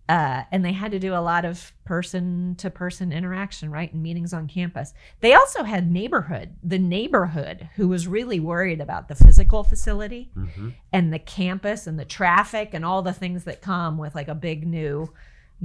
uh, 0.09 0.43
and 0.51 0.65
they 0.65 0.73
had 0.73 0.91
to 0.91 0.99
do 0.99 1.13
a 1.13 1.23
lot 1.23 1.45
of 1.45 1.71
person 1.85 2.55
to 2.57 2.69
person 2.69 3.13
interaction, 3.13 3.71
right? 3.71 3.91
And 3.93 4.03
meetings 4.03 4.33
on 4.33 4.49
campus. 4.49 4.93
They 5.21 5.33
also 5.33 5.63
had 5.63 5.89
neighborhood, 5.89 6.57
the 6.61 6.77
neighborhood 6.77 7.69
who 7.77 7.87
was 7.87 8.05
really 8.05 8.37
worried 8.39 8.81
about 8.81 9.07
the 9.07 9.15
physical 9.15 9.63
facility 9.63 10.29
Mm-hmm. 10.37 10.69
and 10.91 11.13
the 11.13 11.19
campus 11.19 11.87
and 11.87 11.97
the 11.97 12.05
traffic 12.05 12.71
and 12.73 12.83
all 12.83 13.01
the 13.01 13.13
things 13.13 13.45
that 13.45 13.61
come 13.61 13.97
with 13.97 14.13
like 14.13 14.27
a 14.27 14.35
big 14.35 14.67
new, 14.67 15.11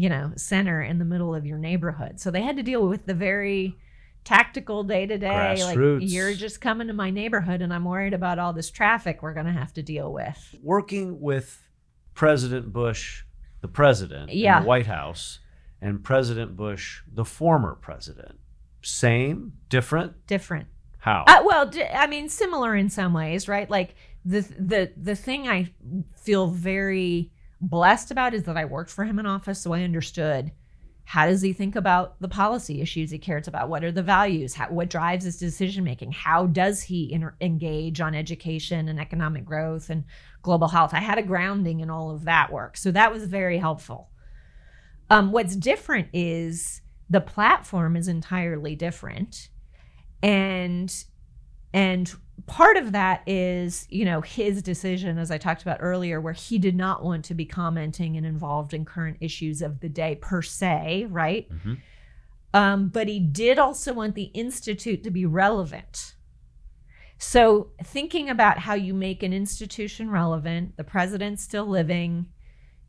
you 0.00 0.08
know, 0.08 0.30
center 0.36 0.80
in 0.80 0.98
the 1.00 1.04
middle 1.04 1.34
of 1.34 1.44
your 1.44 1.58
neighborhood. 1.58 2.20
So 2.20 2.30
they 2.30 2.42
had 2.42 2.56
to 2.56 2.62
deal 2.62 2.86
with 2.86 3.04
the 3.06 3.14
very 3.14 3.76
tactical 4.22 4.84
day 4.84 5.06
to 5.06 5.18
day. 5.18 5.56
Like 5.64 5.76
you're 6.02 6.34
just 6.34 6.60
coming 6.60 6.86
to 6.86 6.92
my 6.92 7.10
neighborhood 7.10 7.62
and 7.62 7.74
I'm 7.74 7.84
worried 7.84 8.14
about 8.14 8.38
all 8.38 8.52
this 8.52 8.70
traffic 8.70 9.22
we're 9.22 9.34
going 9.34 9.46
to 9.46 9.52
have 9.52 9.72
to 9.74 9.82
deal 9.82 10.12
with. 10.12 10.54
Working 10.62 11.20
with 11.20 11.66
President 12.14 12.72
Bush, 12.72 13.24
the 13.60 13.66
president, 13.68 14.30
in 14.30 14.38
Yeah. 14.38 14.60
the 14.60 14.66
White 14.66 14.86
House, 14.86 15.40
and 15.80 16.04
President 16.04 16.56
Bush, 16.56 17.02
the 17.12 17.24
former 17.24 17.74
president. 17.74 18.38
Same, 18.82 19.54
different. 19.68 20.26
Different. 20.28 20.68
How? 20.98 21.24
Uh, 21.26 21.42
well, 21.44 21.66
d- 21.66 21.82
I 21.82 22.06
mean, 22.06 22.28
similar 22.28 22.76
in 22.76 22.88
some 22.88 23.12
ways, 23.14 23.48
right? 23.48 23.68
Like 23.68 23.94
the 24.24 24.40
the 24.58 24.92
the 24.96 25.16
thing 25.16 25.48
I 25.48 25.72
feel 26.16 26.46
very 26.48 27.32
blessed 27.60 28.10
about 28.10 28.34
is 28.34 28.44
that 28.44 28.56
I 28.56 28.64
worked 28.64 28.90
for 28.90 29.04
him 29.04 29.18
in 29.18 29.26
office, 29.26 29.60
so 29.60 29.72
I 29.72 29.82
understood 29.82 30.52
how 31.04 31.26
does 31.26 31.40
he 31.40 31.54
think 31.54 31.74
about 31.74 32.20
the 32.20 32.28
policy 32.28 32.82
issues 32.82 33.10
he 33.10 33.18
cares 33.18 33.48
about? 33.48 33.70
What 33.70 33.82
are 33.82 33.90
the 33.90 34.02
values? 34.02 34.52
How, 34.52 34.68
what 34.68 34.90
drives 34.90 35.24
his 35.24 35.38
decision 35.38 35.82
making? 35.82 36.12
How 36.12 36.46
does 36.46 36.82
he 36.82 37.18
engage 37.40 38.02
on 38.02 38.14
education 38.14 38.88
and 38.88 39.00
economic 39.00 39.46
growth 39.46 39.88
and 39.88 40.04
global 40.42 40.68
health? 40.68 40.92
I 40.92 41.00
had 41.00 41.16
a 41.16 41.22
grounding 41.22 41.80
in 41.80 41.88
all 41.88 42.10
of 42.10 42.24
that 42.24 42.52
work, 42.52 42.76
so 42.76 42.90
that 42.90 43.10
was 43.10 43.24
very 43.24 43.56
helpful. 43.56 44.10
Um, 45.08 45.32
what's 45.32 45.56
different 45.56 46.08
is 46.12 46.82
the 47.08 47.22
platform 47.22 47.96
is 47.96 48.06
entirely 48.06 48.76
different 48.76 49.48
and 50.22 50.92
and 51.72 52.14
part 52.46 52.76
of 52.76 52.92
that 52.92 53.22
is 53.26 53.86
you 53.90 54.04
know 54.04 54.20
his 54.20 54.62
decision 54.62 55.18
as 55.18 55.30
i 55.30 55.38
talked 55.38 55.62
about 55.62 55.78
earlier 55.80 56.20
where 56.20 56.32
he 56.32 56.58
did 56.58 56.76
not 56.76 57.02
want 57.04 57.24
to 57.24 57.34
be 57.34 57.44
commenting 57.44 58.16
and 58.16 58.24
involved 58.24 58.72
in 58.72 58.84
current 58.84 59.16
issues 59.20 59.60
of 59.62 59.80
the 59.80 59.88
day 59.88 60.14
per 60.14 60.40
se 60.42 61.06
right 61.10 61.48
Mhm. 61.50 61.78
um, 62.54 62.88
but 62.88 63.08
he 63.08 63.18
did 63.18 63.58
also 63.58 63.92
want 63.92 64.14
the 64.14 64.30
institute 64.34 65.02
to 65.04 65.10
be 65.10 65.26
relevant 65.26 66.14
so 67.18 67.70
thinking 67.82 68.30
about 68.30 68.58
how 68.58 68.74
you 68.74 68.94
make 68.94 69.22
an 69.22 69.32
institution 69.32 70.08
relevant 70.10 70.76
the 70.76 70.84
president's 70.84 71.42
still 71.42 71.66
living 71.66 72.26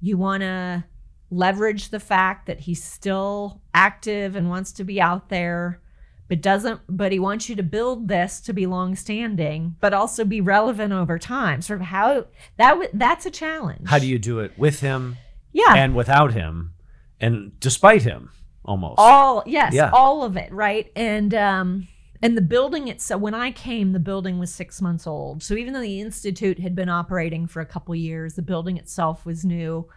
you 0.02 0.18
want 0.18 0.42
to 0.42 0.84
leverage 1.32 1.90
the 1.90 2.00
fact 2.00 2.46
that 2.48 2.60
he's 2.62 2.84
still 2.84 3.62
active 3.74 4.36
and 4.36 4.50
wants 4.50 4.72
to 4.74 4.84
be 4.84 5.02
out 5.02 5.30
there 5.30 5.82
but 6.30 6.42
doesn't 6.42 6.80
but 6.88 7.12
he 7.12 7.20
wants 7.20 7.50
you 7.50 7.56
to 7.56 7.64
build 7.64 8.08
this 8.08 8.40
to 8.40 8.54
be 8.54 8.66
long 8.66 8.96
standing 8.96 9.76
but 9.82 9.94
also 9.94 10.24
be 10.24 10.40
relevant 10.40 10.94
over 10.94 11.20
time. 11.20 11.62
Sort 11.62 11.82
of 11.82 11.88
how 11.88 12.28
that 12.58 12.80
that's 12.94 13.26
a 13.26 13.32
challenge. 13.32 13.90
How 13.90 14.00
do 14.00 14.08
you 14.08 14.20
do 14.20 14.40
it 14.40 14.58
with 14.58 14.80
him 14.80 15.18
yeah. 15.52 15.74
and 15.76 15.96
without 15.96 16.32
him 16.34 16.76
and 17.20 17.60
despite 17.60 18.04
him 18.04 18.30
almost? 18.64 19.00
all 19.00 19.44
yes 19.46 19.74
Yeah. 19.74 19.90
all 19.92 20.24
of 20.24 20.38
it 20.38 20.54
right? 20.54 20.90
And 20.96 21.34
um 21.34 21.88
and 22.22 22.38
the 22.38 22.42
building 22.42 22.90
itself 22.90 23.22
when 23.22 23.34
i 23.34 23.50
came 23.50 23.92
the 23.92 24.00
building 24.00 24.40
was 24.40 24.54
six 24.54 24.82
months 24.82 25.08
old. 25.08 25.42
So 25.42 25.56
even 25.56 25.74
though 25.74 25.82
the 25.82 26.00
institute 26.00 26.60
had 26.60 26.76
been 26.76 26.90
operating 26.90 27.48
for 27.48 27.60
a 27.60 27.66
couple 27.66 27.96
years 27.96 28.36
the 28.36 28.44
building 28.44 28.78
itself 28.78 29.26
was 29.26 29.44
new 29.44 29.88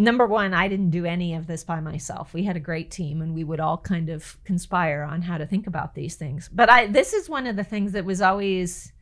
number 0.00 0.26
one 0.26 0.52
i 0.54 0.66
didn't 0.68 0.90
do 0.90 1.04
any 1.04 1.34
of 1.34 1.46
this 1.46 1.62
by 1.64 1.80
myself. 1.80 2.32
We 2.34 2.44
had 2.44 2.56
a 2.56 2.60
great 2.70 2.90
team 2.90 3.22
and 3.22 3.34
we 3.34 3.44
would 3.44 3.60
all 3.60 3.78
kind 3.78 4.08
of 4.08 4.36
conspire 4.44 5.02
on 5.02 5.22
how 5.22 5.38
to 5.38 5.46
think 5.46 5.66
about 5.66 5.94
these 5.94 6.16
things. 6.16 6.48
But 6.52 6.68
i 6.70 6.86
this 6.86 7.12
is 7.12 7.28
one 7.28 7.46
of 7.46 7.56
the 7.56 7.64
things 7.64 7.92
that 7.92 8.04
was 8.04 8.20
always 8.20 8.92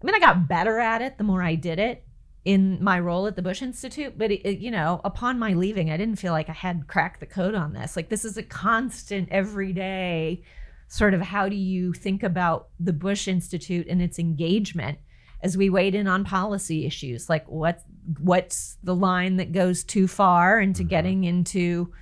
i 0.00 0.06
mean 0.06 0.14
i 0.14 0.20
got 0.20 0.46
better 0.48 0.78
at 0.78 1.02
it 1.02 1.18
the 1.18 1.24
more 1.24 1.42
i 1.42 1.54
did 1.54 1.78
it 1.78 2.04
in 2.44 2.82
my 2.82 2.98
role 3.00 3.26
at 3.26 3.34
the 3.36 3.42
bush 3.42 3.62
institute 3.62 4.14
but 4.16 4.30
it, 4.30 4.40
it- 4.48 4.58
you 4.60 4.70
know 4.70 5.00
upon 5.04 5.38
my 5.38 5.52
leaving 5.54 5.90
i 5.90 5.96
didn't 5.96 6.16
feel 6.24 6.32
like 6.32 6.48
i 6.48 6.52
had 6.66 6.86
cracked 6.86 7.20
the 7.20 7.26
code 7.26 7.54
on 7.54 7.72
this. 7.72 7.96
Like 7.96 8.08
this 8.08 8.24
is 8.24 8.36
a 8.36 8.42
constant 8.42 9.28
everyday 9.30 10.42
sort 10.86 11.14
of 11.14 11.20
how 11.20 11.48
do 11.48 11.56
you 11.56 11.92
think 11.92 12.22
about 12.22 12.68
the 12.80 12.92
bush 12.94 13.28
institute 13.28 13.86
and 13.90 14.00
its 14.00 14.18
engagement 14.18 14.98
as 15.42 15.56
we 15.56 15.68
weighed 15.68 15.94
in 15.94 16.06
on 16.08 16.24
policy 16.24 16.86
issues. 16.86 17.28
Like 17.28 17.46
what 17.48 17.82
what's 18.18 18.78
the 18.82 18.94
line 18.94 19.36
that 19.36 19.52
goes 19.52 19.84
too 19.84 20.08
far 20.08 20.60
into 20.60 20.82
Mhm. 20.82 20.88
getting 20.88 21.24
into 21.24 21.92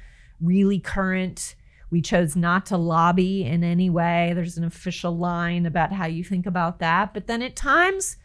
really 0.41 0.79
current. 0.79 1.57
We 1.91 2.01
chose 2.03 2.37
not 2.37 2.67
to 2.67 2.77
lobby 2.77 3.45
in 3.45 3.65
any 3.65 3.91
way. 3.91 4.33
There's 4.35 4.59
an 4.59 4.65
official 4.65 5.17
line 5.17 5.67
about 5.67 5.93
how 5.93 6.07
you 6.07 6.23
think 6.23 6.47
about 6.47 6.79
that. 6.81 7.15
But 7.15 7.27
then 7.27 7.43
at 7.43 7.57
times 7.57 8.17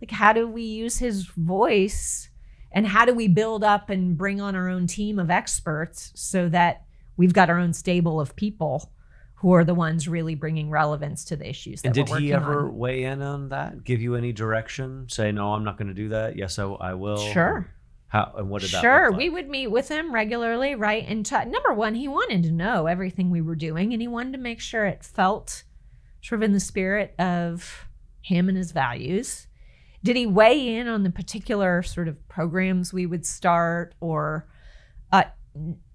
like 0.00 0.10
how 0.10 0.32
do 0.32 0.48
we 0.48 0.62
use 0.62 0.98
his 0.98 1.26
voice 1.26 2.30
and 2.72 2.86
how 2.86 3.04
do 3.04 3.12
we 3.14 3.28
build 3.28 3.62
up 3.62 3.90
and 3.90 4.16
bring 4.16 4.40
on 4.40 4.54
our 4.56 4.68
own 4.68 4.86
team 4.86 5.18
of 5.18 5.30
experts 5.30 6.12
so 6.14 6.48
that 6.48 6.84
we've 7.16 7.34
got 7.34 7.50
our 7.50 7.58
own 7.58 7.72
stable 7.72 8.20
of 8.20 8.34
people 8.36 8.92
who 9.40 9.54
are 9.54 9.64
the 9.64 9.74
ones 9.74 10.06
really 10.06 10.34
bringing 10.34 10.68
relevance 10.68 11.24
to 11.24 11.34
the 11.34 11.48
issues 11.48 11.80
that 11.80 11.88
and 11.88 11.94
did 11.94 12.08
he 12.18 12.30
ever 12.30 12.66
on. 12.66 12.76
weigh 12.76 13.04
in 13.04 13.22
on 13.22 13.48
that? 13.48 13.82
Give 13.84 14.02
you 14.02 14.14
any 14.14 14.32
direction? 14.32 15.06
Say 15.08 15.32
no, 15.32 15.54
I'm 15.54 15.64
not 15.64 15.78
going 15.78 15.88
to 15.88 15.94
do 15.94 16.10
that. 16.10 16.36
Yes, 16.36 16.58
I, 16.58 16.64
I 16.64 16.92
will. 16.92 17.16
Sure. 17.16 17.66
How 18.08 18.34
and 18.36 18.50
what 18.50 18.60
did 18.60 18.72
that? 18.72 18.82
Sure, 18.82 19.08
look 19.08 19.16
we 19.16 19.30
would 19.30 19.48
meet 19.48 19.68
with 19.68 19.88
him 19.88 20.12
regularly, 20.12 20.74
right? 20.74 21.06
And 21.08 21.24
t- 21.24 21.44
number 21.46 21.72
one, 21.72 21.94
he 21.94 22.06
wanted 22.06 22.42
to 22.42 22.50
know 22.50 22.86
everything 22.86 23.30
we 23.30 23.40
were 23.40 23.54
doing, 23.54 23.94
and 23.94 24.02
he 24.02 24.08
wanted 24.08 24.32
to 24.32 24.38
make 24.38 24.60
sure 24.60 24.84
it 24.84 25.04
felt 25.04 25.62
sort 26.20 26.40
of 26.40 26.42
in 26.42 26.52
the 26.52 26.60
spirit 26.60 27.14
of 27.18 27.86
him 28.20 28.50
and 28.50 28.58
his 28.58 28.72
values. 28.72 29.46
Did 30.04 30.16
he 30.16 30.26
weigh 30.26 30.74
in 30.76 30.86
on 30.86 31.02
the 31.02 31.10
particular 31.10 31.82
sort 31.82 32.08
of 32.08 32.28
programs 32.28 32.92
we 32.92 33.06
would 33.06 33.24
start, 33.24 33.94
or 34.00 34.49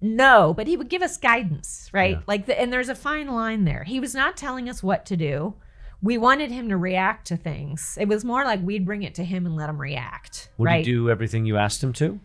no? 0.00 0.54
But 0.54 0.66
he 0.66 0.76
would 0.76 0.88
give 0.88 1.02
us 1.02 1.16
guidance, 1.16 1.88
right? 1.92 2.16
Yeah. 2.16 2.22
Like, 2.26 2.46
the, 2.46 2.58
and 2.60 2.72
there's 2.72 2.88
a 2.88 2.94
fine 2.94 3.28
line 3.28 3.64
there. 3.64 3.84
He 3.84 4.00
was 4.00 4.14
not 4.14 4.36
telling 4.36 4.68
us 4.68 4.82
what 4.82 5.06
to 5.06 5.16
do. 5.16 5.54
We 6.02 6.18
wanted 6.18 6.50
him 6.50 6.68
to 6.68 6.76
react 6.76 7.26
to 7.28 7.36
things. 7.36 7.96
It 8.00 8.06
was 8.06 8.24
more 8.24 8.44
like 8.44 8.60
we'd 8.62 8.84
bring 8.84 9.02
it 9.02 9.14
to 9.16 9.24
him 9.24 9.46
and 9.46 9.56
let 9.56 9.68
him 9.70 9.80
react, 9.80 10.50
Would 10.58 10.66
right? 10.66 10.84
he 10.86 10.92
do 10.92 11.08
everything 11.10 11.46
you 11.46 11.56
asked 11.56 11.82
him 11.82 11.92
to? 11.94 12.20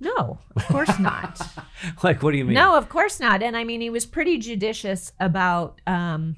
no, 0.00 0.38
of 0.54 0.66
course 0.66 0.98
not. 0.98 1.40
like, 2.02 2.22
what 2.22 2.30
do 2.32 2.38
you 2.38 2.44
mean? 2.44 2.54
No, 2.54 2.76
of 2.76 2.88
course 2.88 3.18
not. 3.18 3.42
And 3.42 3.56
I 3.56 3.64
mean, 3.64 3.80
he 3.80 3.90
was 3.90 4.06
pretty 4.06 4.38
judicious 4.38 5.12
about 5.18 5.80
um, 5.86 6.36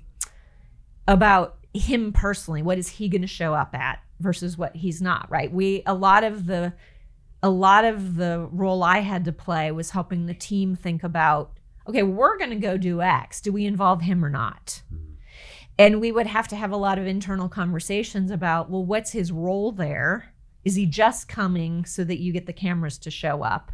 about 1.07 1.59
him 1.75 2.13
personally. 2.13 2.63
What 2.63 2.79
is 2.79 2.89
he 2.89 3.09
going 3.09 3.23
to 3.23 3.29
show 3.29 3.55
up 3.55 3.75
at 3.75 4.01
versus 4.19 4.57
what 4.57 4.77
he's 4.77 5.03
not? 5.03 5.31
Right. 5.31 5.53
We 5.53 5.83
a 5.87 5.95
lot 5.95 6.25
of 6.25 6.47
the 6.47 6.73
a 7.43 7.51
lot 7.51 7.85
of 7.85 8.17
the 8.17 8.49
role 8.53 8.83
I 8.83 8.99
had 8.99 9.25
to 9.25 9.33
play 9.33 9.71
was 9.73 9.91
helping 9.91 10.27
the 10.27 10.35
team 10.35 10.77
think 10.77 11.03
about. 11.03 11.59
Okay, 11.89 12.03
we're 12.03 12.37
going 12.39 12.51
to 12.51 12.57
go 12.57 12.77
do 12.77 13.01
X. 13.01 13.41
Do 13.41 13.53
we 13.53 13.67
involve 13.67 14.03
him 14.03 14.25
or 14.25 14.31
not? 14.31 14.83
Mhm. 14.93 15.17
And 15.79 16.01
we 16.01 16.13
would 16.13 16.27
have 16.27 16.47
to 16.49 16.57
have 16.57 16.71
a 16.71 16.77
lot 16.77 16.99
of 16.99 17.07
internal 17.07 17.49
conversations 17.49 18.31
about, 18.31 18.69
well, 18.69 18.85
what's 18.85 19.13
his 19.13 19.33
role 19.33 19.73
there? 19.73 20.35
Is 20.63 20.75
he 20.75 20.85
just 20.85 21.27
coming 21.27 21.87
so 21.87 22.05
that 22.05 22.21
you 22.21 22.33
get 22.33 22.45
the 22.45 22.53
cameras 22.53 22.99
to 22.99 23.11
show 23.11 23.43
up? 23.43 23.73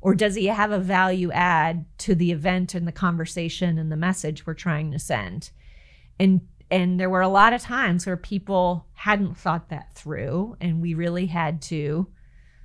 Or 0.00 0.14
does 0.14 0.36
he 0.36 0.46
have 0.46 0.70
a 0.70 0.78
value 0.78 1.32
add 1.32 1.84
to 1.98 2.14
the 2.14 2.30
event 2.30 2.76
and 2.76 2.86
the 2.86 2.92
conversation 2.92 3.76
and 3.78 3.90
the 3.90 3.96
message 3.96 4.46
we're 4.46 4.54
trying 4.54 4.92
to 4.92 4.98
send? 4.98 5.50
And 6.20 6.42
and 6.70 7.00
there 7.00 7.08
were 7.10 7.22
a 7.22 7.28
lot 7.28 7.54
of 7.54 7.62
times 7.62 8.04
where 8.04 8.16
people 8.16 8.86
hadn't 8.92 9.38
thought 9.38 9.70
that 9.70 9.94
through 9.94 10.54
and 10.60 10.82
we 10.82 10.92
really 10.92 11.24
had 11.26 11.62
to 11.62 12.06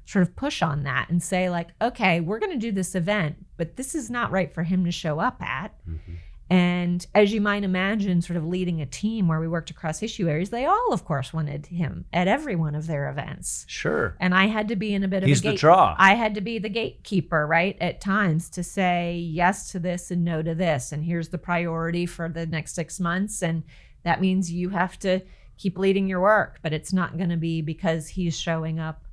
sort 0.06 0.24
of 0.24 0.36
push 0.36 0.62
on 0.62 0.84
that 0.84 1.10
and 1.10 1.22
say 1.24 1.50
like, 1.50 1.70
okay, 1.82 2.20
we're 2.20 2.40
going 2.40 2.52
to 2.52 2.58
do 2.58 2.72
this 2.72 2.96
event, 2.96 3.36
but 3.58 3.76
this 3.78 3.96
is 3.96 4.10
not 4.10 4.32
right 4.32 4.54
for 4.54 4.64
him 4.64 4.86
to 4.86 4.92
show 4.92 5.20
up 5.20 5.42
at. 5.42 5.74
Mhm. 5.88 6.18
And 6.50 7.08
as 7.16 7.34
you 7.34 7.42
might 7.42 7.64
imagine, 7.64 8.22
sort 8.22 8.38
of 8.38 8.46
leading 8.46 8.80
a 8.82 8.86
team 8.86 9.28
where 9.28 9.40
we 9.40 9.48
worked 9.48 9.72
across 9.72 10.04
issue 10.04 10.30
areas, 10.30 10.52
they 10.52 10.66
all, 10.66 10.94
of 10.94 11.04
course, 11.04 11.34
wanted 11.34 11.66
him 11.66 12.06
at 12.14 12.28
every 12.28 12.56
one 12.56 12.76
of 12.76 12.86
their 12.86 13.10
events. 13.10 13.66
Sure. 13.68 14.16
And 14.20 14.36
I 14.36 14.48
had 14.48 14.68
to 14.68 14.76
be 14.76 14.94
in 14.94 15.04
a 15.04 15.08
bit 15.08 15.24
of 15.24 15.30
He's 15.30 15.44
a 15.44 15.52
the 15.52 15.58
draw. 15.58 15.96
I 15.98 16.14
had 16.14 16.36
to 16.36 16.42
be 16.42 16.60
the 16.60 16.70
gatekeeper, 16.70 17.48
right? 17.48 17.76
At 17.82 18.02
times 18.02 18.50
to 18.52 18.64
say 18.64 19.16
yes 19.16 19.72
to 19.72 19.80
this 19.80 20.12
and 20.12 20.24
no 20.24 20.44
to 20.44 20.54
this. 20.54 20.92
And 20.92 21.04
here's 21.04 21.30
the 21.30 21.40
priority 21.40 22.06
for 22.06 22.30
the 22.30 22.46
next 22.46 22.76
six 22.76 23.00
months. 23.00 23.42
And 23.42 23.64
that 24.04 24.22
means 24.22 24.52
you 24.52 24.70
have 24.70 25.00
to 25.00 25.22
keep 25.58 25.78
leading 25.80 26.08
your 26.08 26.22
work, 26.22 26.60
but 26.62 26.74
it's 26.74 26.94
not 26.94 27.18
going 27.18 27.30
to 27.30 27.38
be 27.38 27.62
because 27.62 28.10
he's 28.10 28.38
showing 28.38 28.80
up 28.80 29.06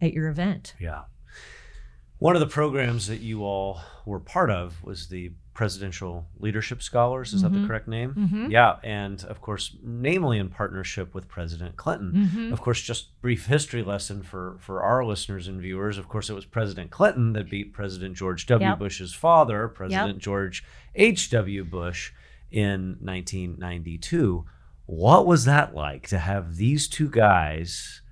at 0.00 0.12
your 0.12 0.28
event. 0.28 0.74
Yeah. 0.78 1.02
One 2.18 2.34
of 2.34 2.40
the 2.40 2.46
programs 2.46 3.08
that 3.08 3.20
you 3.20 3.44
all 3.44 3.80
were 4.06 4.20
part 4.20 4.50
of 4.50 4.82
was 4.82 5.08
the 5.08 5.32
Presidential 5.52 6.26
Leadership 6.38 6.82
Scholars. 6.82 7.32
Is 7.32 7.40
that 7.40 7.50
the 7.52 7.66
correct 7.66 7.88
name? 7.88 8.14
Mhm. 8.14 8.50
Yeah, 8.50 8.76
and 8.82 9.22
of 9.24 9.40
course, 9.40 9.74
namely 9.82 10.38
in 10.38 10.50
partnership 10.50 11.14
with 11.14 11.28
President 11.28 11.76
Clinton. 11.76 12.28
Mhm. 12.30 12.52
Of 12.52 12.60
course, 12.60 12.82
just 12.82 13.18
brief 13.22 13.46
history 13.46 13.82
lesson 13.82 14.22
for 14.22 14.56
for 14.60 14.82
our 14.82 15.02
listeners 15.04 15.48
and 15.48 15.58
viewers. 15.60 15.96
Of 15.96 16.08
course, 16.08 16.28
it 16.28 16.34
was 16.34 16.44
President 16.44 16.90
Clinton 16.90 17.32
that 17.34 17.48
beat 17.48 17.72
President 17.72 18.16
George 18.16 18.44
W. 18.46 18.68
Yep. 18.68 18.78
Bush's 18.78 19.14
father, 19.14 19.66
President 19.68 20.18
George 20.18 20.62
H. 20.94 21.30
W. 21.30 21.64
Bush, 21.64 22.12
in 22.50 22.96
1992. 23.00 24.44
What 24.84 25.26
was 25.26 25.46
that 25.46 25.74
like 25.74 26.06
to 26.08 26.18
have 26.18 26.56
these 26.56 26.86
two 26.86 27.08
guys 27.08 28.02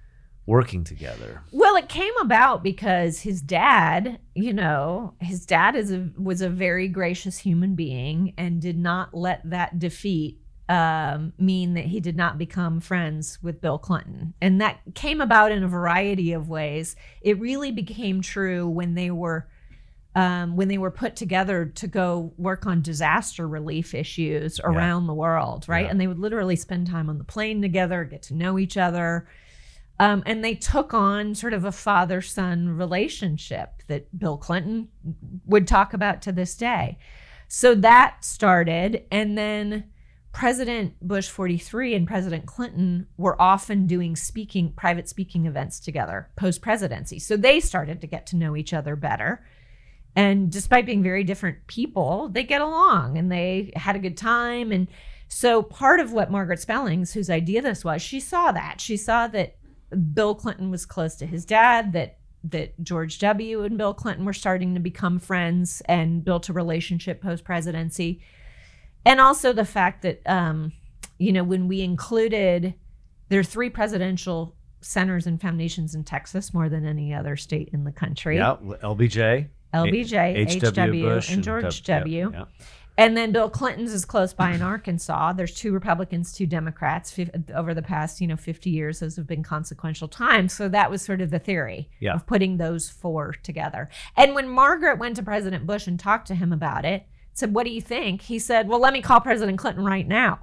working 0.46 0.84
together? 0.84 1.42
Well, 1.52 1.76
it 1.76 1.88
came 1.88 2.16
about 2.20 2.62
because 2.62 3.20
his 3.20 3.40
dad, 3.40 4.18
you 4.34 4.52
know, 4.52 5.14
his 5.20 5.46
dad 5.46 5.74
is 5.76 5.92
a 5.92 6.10
was 6.18 6.40
a 6.40 6.48
very 6.48 6.88
gracious 6.88 7.38
human 7.38 7.74
being 7.74 8.34
and 8.36 8.60
did 8.60 8.78
not 8.78 9.14
let 9.14 9.48
that 9.48 9.78
defeat 9.78 10.40
um, 10.68 11.32
mean 11.38 11.74
that 11.74 11.84
he 11.84 12.00
did 12.00 12.16
not 12.16 12.38
become 12.38 12.80
friends 12.80 13.38
with 13.42 13.60
Bill 13.60 13.78
Clinton. 13.78 14.34
And 14.40 14.60
that 14.60 14.80
came 14.94 15.20
about 15.20 15.52
in 15.52 15.62
a 15.62 15.68
variety 15.68 16.32
of 16.32 16.48
ways. 16.48 16.96
It 17.20 17.38
really 17.38 17.70
became 17.70 18.22
true 18.22 18.68
when 18.68 18.94
they 18.94 19.10
were 19.10 19.48
um, 20.16 20.54
when 20.54 20.68
they 20.68 20.78
were 20.78 20.92
put 20.92 21.16
together 21.16 21.66
to 21.66 21.88
go 21.88 22.32
work 22.38 22.66
on 22.66 22.82
disaster 22.82 23.48
relief 23.48 23.94
issues 23.94 24.60
around 24.62 25.08
the 25.08 25.14
world, 25.14 25.64
right? 25.66 25.86
Yeah. 25.86 25.90
And 25.90 26.00
they 26.00 26.06
would 26.06 26.20
literally 26.20 26.54
spend 26.54 26.86
time 26.86 27.10
on 27.10 27.18
the 27.18 27.24
plane 27.24 27.60
together, 27.60 28.04
get 28.04 28.22
to 28.24 28.34
know 28.34 28.58
each 28.58 28.76
other. 28.76 29.26
Um, 30.00 30.22
and 30.26 30.44
they 30.44 30.54
took 30.54 30.92
on 30.92 31.34
sort 31.34 31.52
of 31.52 31.64
a 31.64 31.72
father 31.72 32.20
son 32.20 32.70
relationship 32.70 33.82
that 33.86 34.18
Bill 34.18 34.36
Clinton 34.36 34.88
would 35.46 35.68
talk 35.68 35.94
about 35.94 36.22
to 36.22 36.32
this 36.32 36.56
day. 36.56 36.98
So 37.48 37.74
that 37.76 38.24
started. 38.24 39.04
And 39.12 39.38
then 39.38 39.84
President 40.32 40.94
Bush 41.00 41.28
43 41.28 41.94
and 41.94 42.08
President 42.08 42.46
Clinton 42.46 43.06
were 43.16 43.40
often 43.40 43.86
doing 43.86 44.16
speaking, 44.16 44.72
private 44.72 45.08
speaking 45.08 45.46
events 45.46 45.78
together 45.78 46.28
post 46.34 46.60
presidency. 46.60 47.20
So 47.20 47.36
they 47.36 47.60
started 47.60 48.00
to 48.00 48.08
get 48.08 48.26
to 48.28 48.36
know 48.36 48.56
each 48.56 48.72
other 48.72 48.96
better. 48.96 49.46
And 50.16 50.50
despite 50.50 50.86
being 50.86 51.04
very 51.04 51.22
different 51.22 51.66
people, 51.68 52.28
they 52.28 52.42
get 52.42 52.60
along 52.60 53.16
and 53.16 53.30
they 53.30 53.72
had 53.76 53.94
a 53.94 54.00
good 54.00 54.16
time. 54.16 54.72
And 54.72 54.88
so 55.28 55.62
part 55.62 56.00
of 56.00 56.12
what 56.12 56.32
Margaret 56.32 56.60
Spellings, 56.60 57.12
whose 57.12 57.30
idea 57.30 57.62
this 57.62 57.84
was, 57.84 58.02
she 58.02 58.18
saw 58.18 58.50
that. 58.52 58.80
She 58.80 58.96
saw 58.96 59.28
that 59.28 59.56
Bill 59.94 60.34
Clinton 60.34 60.70
was 60.70 60.86
close 60.86 61.16
to 61.16 61.26
his 61.26 61.44
dad, 61.44 61.92
that 61.92 62.18
that 62.44 62.74
George 62.82 63.18
W. 63.20 63.62
and 63.62 63.78
Bill 63.78 63.94
Clinton 63.94 64.26
were 64.26 64.34
starting 64.34 64.74
to 64.74 64.80
become 64.80 65.18
friends 65.18 65.80
and 65.86 66.22
built 66.22 66.50
a 66.50 66.52
relationship 66.52 67.22
post 67.22 67.42
presidency. 67.42 68.20
And 69.06 69.18
also 69.18 69.54
the 69.54 69.64
fact 69.64 70.02
that 70.02 70.20
um, 70.26 70.72
you 71.18 71.32
know, 71.32 71.44
when 71.44 71.68
we 71.68 71.80
included 71.80 72.74
there 73.28 73.40
are 73.40 73.44
three 73.44 73.70
presidential 73.70 74.54
centers 74.80 75.26
and 75.26 75.40
foundations 75.40 75.94
in 75.94 76.04
Texas, 76.04 76.52
more 76.52 76.68
than 76.68 76.86
any 76.86 77.14
other 77.14 77.36
state 77.36 77.70
in 77.72 77.84
the 77.84 77.92
country. 77.92 78.36
Yeah, 78.36 78.56
LBJ, 78.60 79.48
LBJ, 79.72 80.36
H.W. 80.36 81.04
Bush, 81.04 81.30
and 81.30 81.42
George 81.42 81.82
W- 81.82 82.00
W. 82.00 82.30
yeah, 82.32 82.38
yeah. 82.38 82.66
And 82.96 83.16
then 83.16 83.32
Bill 83.32 83.50
Clinton's 83.50 83.92
is 83.92 84.04
close 84.04 84.32
by 84.32 84.52
in 84.52 84.62
Arkansas. 84.62 85.32
There's 85.32 85.54
two 85.54 85.72
Republicans, 85.72 86.32
two 86.32 86.46
Democrats. 86.46 87.10
Fif- 87.10 87.30
over 87.52 87.74
the 87.74 87.82
past, 87.82 88.20
you 88.20 88.26
know, 88.28 88.36
50 88.36 88.70
years, 88.70 89.00
those 89.00 89.16
have 89.16 89.26
been 89.26 89.42
consequential 89.42 90.06
times. 90.06 90.52
So 90.52 90.68
that 90.68 90.90
was 90.92 91.02
sort 91.02 91.20
of 91.20 91.30
the 91.30 91.40
theory 91.40 91.90
Yeah. 91.98 92.14
of 92.14 92.24
putting 92.26 92.56
those 92.56 92.88
four 92.88 93.32
together. 93.42 93.88
And 94.16 94.34
when 94.34 94.48
Margaret 94.48 94.98
went 94.98 95.16
to 95.16 95.22
President 95.24 95.66
Bush 95.66 95.86
and 95.88 95.98
talked 95.98 96.28
to 96.28 96.36
him 96.36 96.52
about 96.52 96.84
it, 96.84 97.06
said, 97.32 97.52
"What 97.52 97.64
do 97.64 97.70
you 97.72 97.80
think?" 97.80 98.22
He 98.22 98.38
said, 98.38 98.68
"Well, 98.68 98.78
let 98.78 98.92
me 98.92 99.02
call 99.02 99.20
President 99.20 99.58
Clinton 99.58 99.84
right 99.84 100.06
now." 100.06 100.40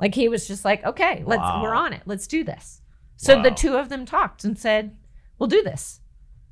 Like 0.00 0.14
he 0.14 0.28
was 0.30 0.48
just 0.48 0.64
like, 0.64 0.82
"Okay, 0.86 1.22
let's 1.26 1.40
Wow. 1.42 1.62
we're 1.62 1.74
on 1.74 1.92
it. 1.92 2.02
Let's 2.06 2.26
do 2.26 2.42
this." 2.42 2.80
So 3.16 3.42
the 3.42 3.50
two 3.50 3.76
of 3.76 3.90
them 3.90 4.06
talked 4.06 4.44
and 4.44 4.58
said, 4.58 4.96
"We'll 5.38 5.48
do 5.50 5.62
this. 5.62 6.00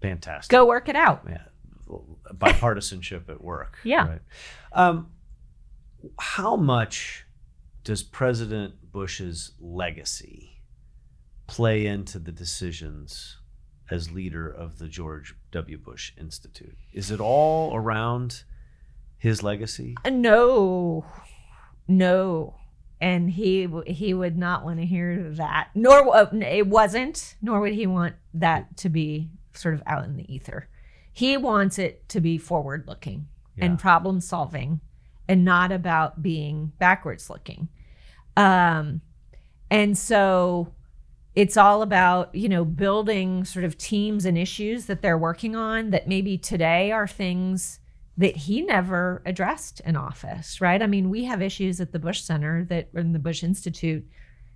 Fantastic. 0.03 0.51
Go 0.51 0.67
work 0.67 0.89
it 0.91 0.97
out." 0.97 1.25
Yeah, 1.27 1.45
bipartisanship 2.35 3.29
at 3.29 3.43
work. 3.43 3.79
Yeah. 3.85 4.07
Right. 4.09 4.21
Um, 4.73 5.09
how 6.19 6.57
much 6.57 7.27
does 7.85 8.03
President 8.03 8.93
Bush's 8.93 9.53
legacy 9.61 10.63
play 11.47 11.87
into 11.87 12.19
the 12.19 12.33
decisions 12.33 13.39
as 13.91 14.11
leader 14.13 14.49
of 14.49 14.79
the 14.79 14.87
George 14.89 15.35
W. 15.53 15.79
Bush 15.79 16.13
Institute? 16.19 16.77
Is 16.93 17.11
it 17.11 17.21
all 17.21 17.75
around 17.75 18.45
his 19.19 19.43
legacy? 19.43 19.97
No, 20.09 21.05
no, 21.89 22.55
and 23.01 23.31
he 23.31 23.69
he 23.87 24.15
would 24.15 24.37
not 24.39 24.65
want 24.65 24.79
to 24.81 24.87
hear 24.87 25.31
that. 25.31 25.71
Nor 25.75 26.17
uh, 26.17 26.31
it 26.33 26.67
wasn't. 26.67 27.37
Nor 27.43 27.61
would 27.61 27.75
he 27.75 27.87
want 27.87 28.15
that 28.35 28.77
to 28.79 28.89
be 28.89 29.31
sort 29.55 29.75
of 29.75 29.83
out 29.87 30.05
in 30.05 30.17
the 30.17 30.33
ether. 30.33 30.69
He 31.13 31.37
wants 31.37 31.79
it 31.79 32.09
to 32.11 32.21
be 32.21 32.39
forward 32.39 32.85
looking 32.87 33.27
Yeah. 33.57 33.65
and 33.67 33.79
problem 33.79 34.21
solving, 34.21 34.81
and 35.31 35.45
not 35.45 35.71
about 35.71 36.21
being 36.21 36.73
backwards 36.81 37.31
looking. 37.31 37.69
Um, 38.37 39.01
and 39.71 39.97
so 39.97 40.75
it's 41.37 41.57
all 41.57 41.83
about 41.83 42.35
you 42.35 42.49
know 42.49 42.65
building 42.65 43.45
sort 43.45 43.65
of 43.65 43.79
teams 43.79 44.25
and 44.25 44.37
issues 44.37 44.87
that 44.87 45.03
they're 45.03 45.17
working 45.17 45.55
on 45.55 45.91
that 45.91 46.09
maybe 46.09 46.37
today 46.37 46.91
are 46.91 47.07
things 47.07 47.79
that 48.19 48.37
he 48.37 48.61
never 48.61 49.23
addressed 49.25 49.79
in 49.87 49.97
office, 49.97 50.61
right? 50.61 50.83
I 50.83 50.89
mean, 50.89 51.09
we 51.09 51.25
have 51.25 51.41
issues 51.41 51.81
at 51.81 51.93
the 51.93 52.01
Bush 52.01 52.23
Center 52.23 52.65
that 52.65 52.89
in 52.93 53.13
the 53.13 53.21
Bush 53.21 53.45
Institute 53.45 54.05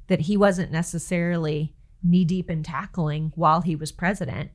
that 0.08 0.22
he 0.22 0.37
wasn't 0.37 0.72
necessarily 0.72 1.72
knee 2.02 2.24
deep 2.24 2.50
in 2.50 2.64
tackling 2.64 3.30
while 3.37 3.60
he 3.60 3.76
was 3.76 3.92
president, 3.92 4.50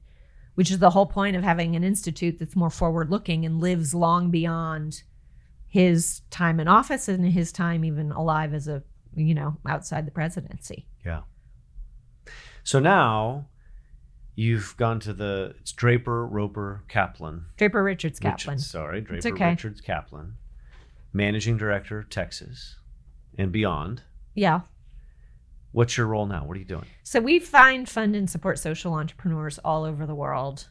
which 0.56 0.70
is 0.70 0.80
the 0.80 0.90
whole 0.90 1.06
point 1.06 1.38
of 1.38 1.44
having 1.44 1.78
an 1.78 1.84
institute 1.86 2.40
that's 2.40 2.58
more 2.58 2.70
forward 2.70 3.10
looking 3.10 3.46
and 3.46 3.62
lives 3.62 3.96
long 3.96 4.30
beyond 4.30 5.04
his 5.70 6.22
time 6.32 6.60
in 6.60 6.68
office 6.68 7.08
and 7.08 7.26
his 7.26 7.52
time 7.52 7.86
even 7.86 8.12
alive 8.12 8.54
as 8.54 8.68
a, 8.68 8.84
you 9.16 9.36
know, 9.36 9.58
outside 9.68 10.06
the 10.06 10.12
presidency. 10.12 10.88
Yeah. 11.06 11.22
So 12.64 12.80
now 12.80 13.48
you've 14.36 14.76
gone 14.78 15.00
to 15.02 15.14
the 15.14 15.56
it's 15.60 15.72
Draper, 15.72 16.26
Roper, 16.26 16.84
Kaplan. 16.88 17.46
Draper 17.58 17.84
Richards 17.84 18.20
Kaplan. 18.20 18.56
Richards, 18.56 18.70
sorry, 18.70 19.02
Draper 19.02 19.28
okay. 19.30 19.50
Richards 19.50 19.80
Kaplan, 19.80 20.36
managing 21.14 21.58
director, 21.58 22.04
Texas, 22.04 22.78
and 23.38 23.52
beyond. 23.52 24.02
Yeah. 24.34 24.62
What's 25.72 25.98
your 25.98 26.08
role 26.08 26.26
now? 26.26 26.46
What 26.46 26.58
are 26.58 26.60
you 26.60 26.66
doing? 26.66 26.86
So 27.04 27.20
we 27.20 27.38
find, 27.38 27.88
fund, 27.88 28.16
and 28.16 28.28
support 28.28 28.58
social 28.58 28.94
entrepreneurs 28.96 29.60
all 29.60 29.84
over 29.84 30.08
the 30.08 30.16
world, 30.16 30.68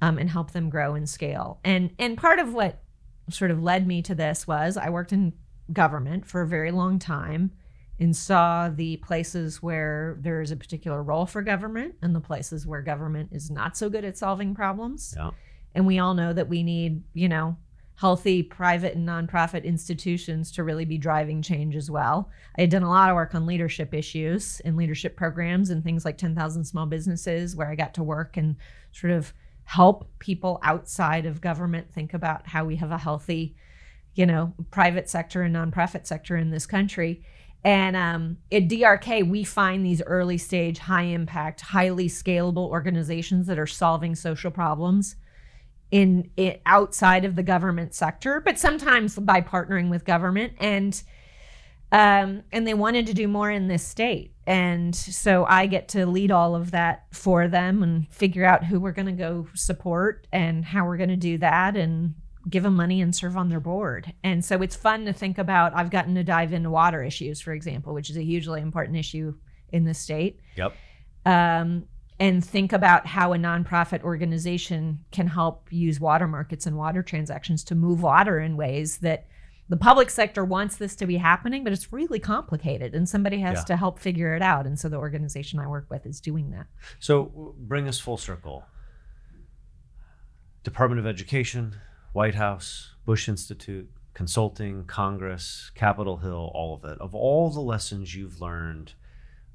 um, 0.00 0.18
and 0.18 0.30
help 0.30 0.52
them 0.52 0.70
grow 0.70 0.94
and 0.94 1.08
scale. 1.08 1.58
And 1.64 1.90
and 1.98 2.16
part 2.16 2.38
of 2.38 2.54
what 2.54 2.80
sort 3.30 3.50
of 3.50 3.62
led 3.62 3.86
me 3.86 4.02
to 4.02 4.14
this 4.14 4.46
was 4.46 4.76
I 4.76 4.90
worked 4.90 5.12
in 5.12 5.32
government 5.72 6.26
for 6.26 6.42
a 6.42 6.48
very 6.48 6.70
long 6.70 6.98
time, 6.98 7.50
and 7.98 8.14
saw 8.14 8.68
the 8.68 8.98
places 8.98 9.62
where 9.62 10.18
there 10.20 10.42
is 10.42 10.50
a 10.50 10.56
particular 10.56 11.02
role 11.02 11.26
for 11.26 11.42
government, 11.42 11.94
and 12.02 12.14
the 12.14 12.20
places 12.20 12.66
where 12.66 12.82
government 12.82 13.30
is 13.32 13.50
not 13.50 13.76
so 13.76 13.88
good 13.88 14.04
at 14.04 14.18
solving 14.18 14.54
problems. 14.54 15.14
Yeah. 15.16 15.30
And 15.74 15.86
we 15.86 15.98
all 15.98 16.14
know 16.14 16.32
that 16.32 16.48
we 16.48 16.62
need, 16.62 17.02
you 17.14 17.28
know, 17.28 17.56
healthy 17.96 18.42
private 18.42 18.94
and 18.94 19.08
nonprofit 19.08 19.64
institutions 19.64 20.52
to 20.52 20.62
really 20.62 20.84
be 20.84 20.98
driving 20.98 21.40
change 21.40 21.74
as 21.74 21.90
well. 21.90 22.30
I 22.58 22.62
had 22.62 22.70
done 22.70 22.82
a 22.82 22.90
lot 22.90 23.08
of 23.08 23.16
work 23.16 23.34
on 23.34 23.46
leadership 23.46 23.94
issues 23.94 24.60
and 24.66 24.76
leadership 24.76 25.16
programs 25.16 25.70
and 25.70 25.82
things 25.82 26.04
like 26.04 26.18
10,000 26.18 26.64
small 26.64 26.84
businesses 26.84 27.56
where 27.56 27.70
I 27.70 27.74
got 27.74 27.94
to 27.94 28.02
work 28.02 28.36
and 28.36 28.56
sort 28.92 29.14
of 29.14 29.32
help 29.66 30.08
people 30.20 30.58
outside 30.62 31.26
of 31.26 31.40
government 31.40 31.92
think 31.92 32.14
about 32.14 32.46
how 32.46 32.64
we 32.64 32.76
have 32.76 32.92
a 32.92 32.98
healthy, 32.98 33.54
you 34.14 34.24
know, 34.24 34.54
private 34.70 35.10
sector 35.10 35.42
and 35.42 35.54
nonprofit 35.54 36.06
sector 36.06 36.36
in 36.36 36.50
this 36.50 36.66
country. 36.66 37.22
And 37.64 37.96
um, 37.96 38.38
at 38.52 38.68
DRK, 38.68 39.28
we 39.28 39.42
find 39.42 39.84
these 39.84 40.00
early 40.02 40.38
stage, 40.38 40.78
high 40.78 41.02
impact, 41.02 41.60
highly 41.60 42.08
scalable 42.08 42.68
organizations 42.68 43.48
that 43.48 43.58
are 43.58 43.66
solving 43.66 44.14
social 44.14 44.52
problems 44.52 45.16
in 45.90 46.30
it 46.36 46.62
outside 46.64 47.24
of 47.24 47.34
the 47.34 47.42
government 47.42 47.92
sector, 47.92 48.40
but 48.40 48.60
sometimes 48.60 49.18
by 49.18 49.40
partnering 49.40 49.90
with 49.90 50.04
government 50.04 50.52
and 50.58 51.02
um, 51.96 52.42
and 52.52 52.66
they 52.66 52.74
wanted 52.74 53.06
to 53.06 53.14
do 53.14 53.26
more 53.26 53.50
in 53.50 53.68
this 53.68 53.82
state. 53.82 54.34
And 54.46 54.94
so 54.94 55.46
I 55.46 55.64
get 55.64 55.88
to 55.88 56.04
lead 56.04 56.30
all 56.30 56.54
of 56.54 56.72
that 56.72 57.06
for 57.10 57.48
them 57.48 57.82
and 57.82 58.06
figure 58.10 58.44
out 58.44 58.62
who 58.62 58.78
we're 58.78 58.92
going 58.92 59.06
to 59.06 59.12
go 59.12 59.48
support 59.54 60.26
and 60.30 60.62
how 60.62 60.84
we're 60.84 60.98
going 60.98 61.08
to 61.08 61.16
do 61.16 61.38
that 61.38 61.74
and 61.74 62.14
give 62.50 62.64
them 62.64 62.76
money 62.76 63.00
and 63.00 63.16
serve 63.16 63.34
on 63.34 63.48
their 63.48 63.60
board. 63.60 64.12
And 64.22 64.44
so 64.44 64.60
it's 64.60 64.76
fun 64.76 65.06
to 65.06 65.14
think 65.14 65.38
about. 65.38 65.74
I've 65.74 65.88
gotten 65.90 66.14
to 66.16 66.22
dive 66.22 66.52
into 66.52 66.68
water 66.68 67.02
issues, 67.02 67.40
for 67.40 67.54
example, 67.54 67.94
which 67.94 68.10
is 68.10 68.18
a 68.18 68.22
hugely 68.22 68.60
important 68.60 68.98
issue 68.98 69.34
in 69.72 69.84
the 69.84 69.94
state 69.94 70.38
Yep. 70.56 70.74
um, 71.24 71.86
and 72.20 72.44
think 72.44 72.74
about 72.74 73.06
how 73.06 73.32
a 73.32 73.38
nonprofit 73.38 74.02
organization 74.02 75.00
can 75.12 75.28
help 75.28 75.68
use 75.72 75.98
water 75.98 76.28
markets 76.28 76.66
and 76.66 76.76
water 76.76 77.02
transactions 77.02 77.64
to 77.64 77.74
move 77.74 78.02
water 78.02 78.38
in 78.38 78.56
ways 78.58 78.98
that 78.98 79.26
the 79.68 79.76
public 79.76 80.10
sector 80.10 80.44
wants 80.44 80.76
this 80.76 80.94
to 80.96 81.06
be 81.06 81.16
happening, 81.16 81.64
but 81.64 81.72
it's 81.72 81.92
really 81.92 82.18
complicated 82.20 82.94
and 82.94 83.08
somebody 83.08 83.40
has 83.40 83.58
Yeah. 83.58 83.64
to 83.64 83.76
help 83.76 83.98
figure 83.98 84.34
it 84.34 84.42
out. 84.42 84.66
And 84.66 84.78
so 84.78 84.88
the 84.88 84.96
organization 84.96 85.58
I 85.58 85.66
work 85.66 85.86
with 85.90 86.06
is 86.06 86.20
doing 86.20 86.50
that. 86.50 86.66
So 87.00 87.54
bring 87.58 87.88
us 87.88 87.98
full 87.98 88.16
circle. 88.16 88.64
Department 90.62 90.98
of 91.00 91.06
Education, 91.06 91.76
White 92.12 92.34
House, 92.34 92.94
Bush 93.04 93.28
Institute, 93.28 93.90
consulting, 94.14 94.84
Congress, 94.84 95.70
Capitol 95.74 96.18
Hill, 96.18 96.50
all 96.54 96.74
of 96.74 96.84
it. 96.84 96.98
Of 97.00 97.14
all 97.14 97.50
the 97.50 97.60
lessons 97.60 98.14
you've 98.14 98.40
learned, 98.40 98.94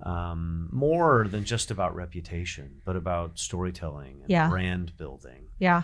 um, 0.04 0.70
more 0.72 1.28
than 1.28 1.44
just 1.44 1.72
about 1.72 1.96
reputation, 1.96 2.82
but 2.86 2.96
about 2.96 3.40
storytelling 3.40 4.22
and 4.22 4.30
Yeah. 4.30 4.50
brand 4.50 4.96
building. 4.98 5.48
Yeah. 5.60 5.84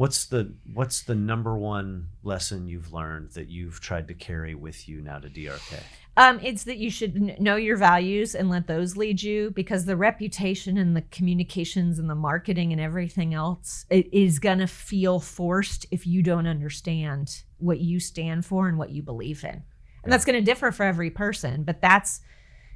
What's 0.00 0.24
the 0.24 0.54
what's 0.72 1.02
the 1.02 1.14
number 1.14 1.58
one 1.58 2.08
lesson 2.22 2.66
you've 2.66 2.90
learned 2.90 3.32
that 3.32 3.50
you've 3.50 3.82
tried 3.82 4.08
to 4.08 4.14
carry 4.14 4.54
with 4.54 4.88
you 4.88 5.02
now 5.02 5.18
to 5.18 5.28
DRK? 5.28 5.82
Um, 6.16 6.40
it's 6.42 6.64
that 6.64 6.78
you 6.78 6.90
should 6.90 7.12
kn- 7.12 7.36
know 7.38 7.56
your 7.56 7.76
values 7.76 8.34
and 8.34 8.48
let 8.48 8.66
those 8.66 8.96
lead 8.96 9.22
you 9.22 9.50
because 9.50 9.84
the 9.84 9.98
reputation 9.98 10.78
and 10.78 10.96
the 10.96 11.02
communications 11.02 11.98
and 11.98 12.08
the 12.08 12.14
marketing 12.14 12.72
and 12.72 12.80
everything 12.80 13.34
else 13.34 13.84
is 13.90 14.38
gonna 14.38 14.66
feel 14.66 15.20
forced 15.20 15.84
if 15.90 16.06
you 16.06 16.22
don't 16.22 16.46
understand 16.46 17.42
what 17.58 17.80
you 17.80 18.00
stand 18.00 18.46
for 18.46 18.68
and 18.68 18.78
what 18.78 18.92
you 18.92 19.02
believe 19.02 19.44
in. 19.44 19.62
And 20.02 20.10
that's 20.10 20.24
gonna 20.24 20.40
differ 20.40 20.72
for 20.72 20.84
every 20.84 21.10
person. 21.10 21.62
But 21.62 21.82
that's, 21.82 22.22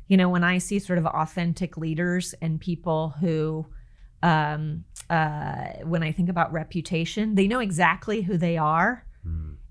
you 0.09 0.19
know, 0.19 0.29
when 0.29 0.45
I 0.45 0.59
see 0.59 0.79
sort 0.79 0.99
of 0.99 1.07
authentic 1.07 1.79
leaders 1.79 2.35
and 2.43 2.61
people 2.61 3.15
who 3.19 3.65
um, 4.25 4.85
uh, 5.11 5.67
when 5.85 6.03
I 6.03 6.11
think 6.13 6.29
about 6.29 6.53
reputation, 6.53 7.35
they 7.35 7.47
know 7.47 7.61
exactly 7.61 8.23
who 8.23 8.37
they 8.37 8.57
are 8.57 9.05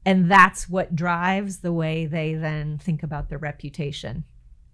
and 0.06 0.30
that's 0.30 0.68
what 0.68 0.96
drives 0.96 1.60
the 1.60 1.72
way 1.72 2.06
they 2.06 2.34
then 2.34 2.78
think 2.78 3.04
about 3.04 3.30
their 3.30 3.38
reputation 3.38 4.24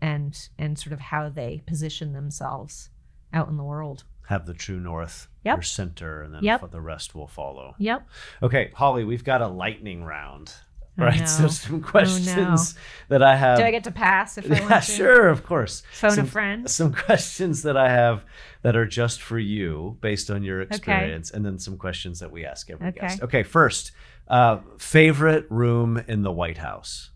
and 0.02 0.50
and 0.58 0.80
sort 0.80 0.94
of 0.94 1.00
how 1.00 1.30
they 1.30 1.62
position 1.68 2.14
themselves 2.14 2.90
out 3.34 3.48
in 3.50 3.58
the 3.58 3.64
world 3.64 4.06
Have 4.28 4.46
the 4.46 4.54
true 4.54 4.80
north, 4.80 5.28
Yep. 5.44 5.56
your 5.58 5.62
center, 5.64 6.24
and 6.24 6.34
then 6.34 6.44
Yep. 6.44 6.72
the 6.72 6.82
rest 6.82 7.14
will 7.14 7.28
follow. 7.28 7.76
yep 7.78 8.08
Okay, 8.42 8.72
Holly, 8.74 9.04
we've 9.04 9.24
got 9.24 9.42
a 9.42 9.48
lightning 9.48 10.04
round. 10.04 10.54
Oh, 11.02 11.06
Right, 11.06 11.20
no. 11.20 11.26
so 11.26 11.48
some 11.48 11.82
questions 11.82 12.76
no. 12.76 12.82
that 13.10 13.24
I 13.24 13.36
have. 13.36 13.58
do 13.58 13.64
i 13.64 13.72
get 13.72 13.84
to 13.86 13.92
pass 13.92 14.38
if 14.38 14.46
i 14.52 14.56
yeah, 14.56 14.62
want 14.70 14.84
to 14.84 14.92
sure, 14.92 15.28
of 15.30 15.44
course. 15.46 15.84
phone 15.94 16.12
some, 16.12 16.26
a 16.26 16.28
friend 16.28 16.70
Some 16.70 16.94
questions 16.94 17.62
that 17.64 17.78
I 17.78 17.90
have 17.90 18.26
that 18.64 18.76
are 18.76 18.86
just 18.86 19.22
for 19.22 19.40
you, 19.40 19.98
based 20.02 20.30
on 20.30 20.44
your 20.44 20.62
experience, 20.62 21.32
and 21.32 21.46
then 21.46 21.58
some 21.60 21.78
questions 21.78 22.20
that 22.20 22.32
we 22.32 22.46
ask 22.46 22.70
every 22.70 22.88
Okay. 22.90 23.00
guest. 23.00 23.22
Okay, 23.24 23.44
first, 23.44 23.92
uh, 24.28 24.58
favorite 24.78 25.46
room 25.50 25.98
in 26.08 26.24
the 26.24 26.32
White 26.32 26.58
House. 26.58 27.12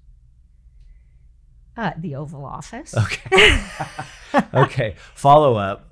uh, 1.76 1.92
the 1.98 2.16
oval 2.16 2.46
office 2.46 2.96
Okay. 2.96 3.60
okay. 4.54 4.96
Follow 5.16 5.56
up. 5.56 5.90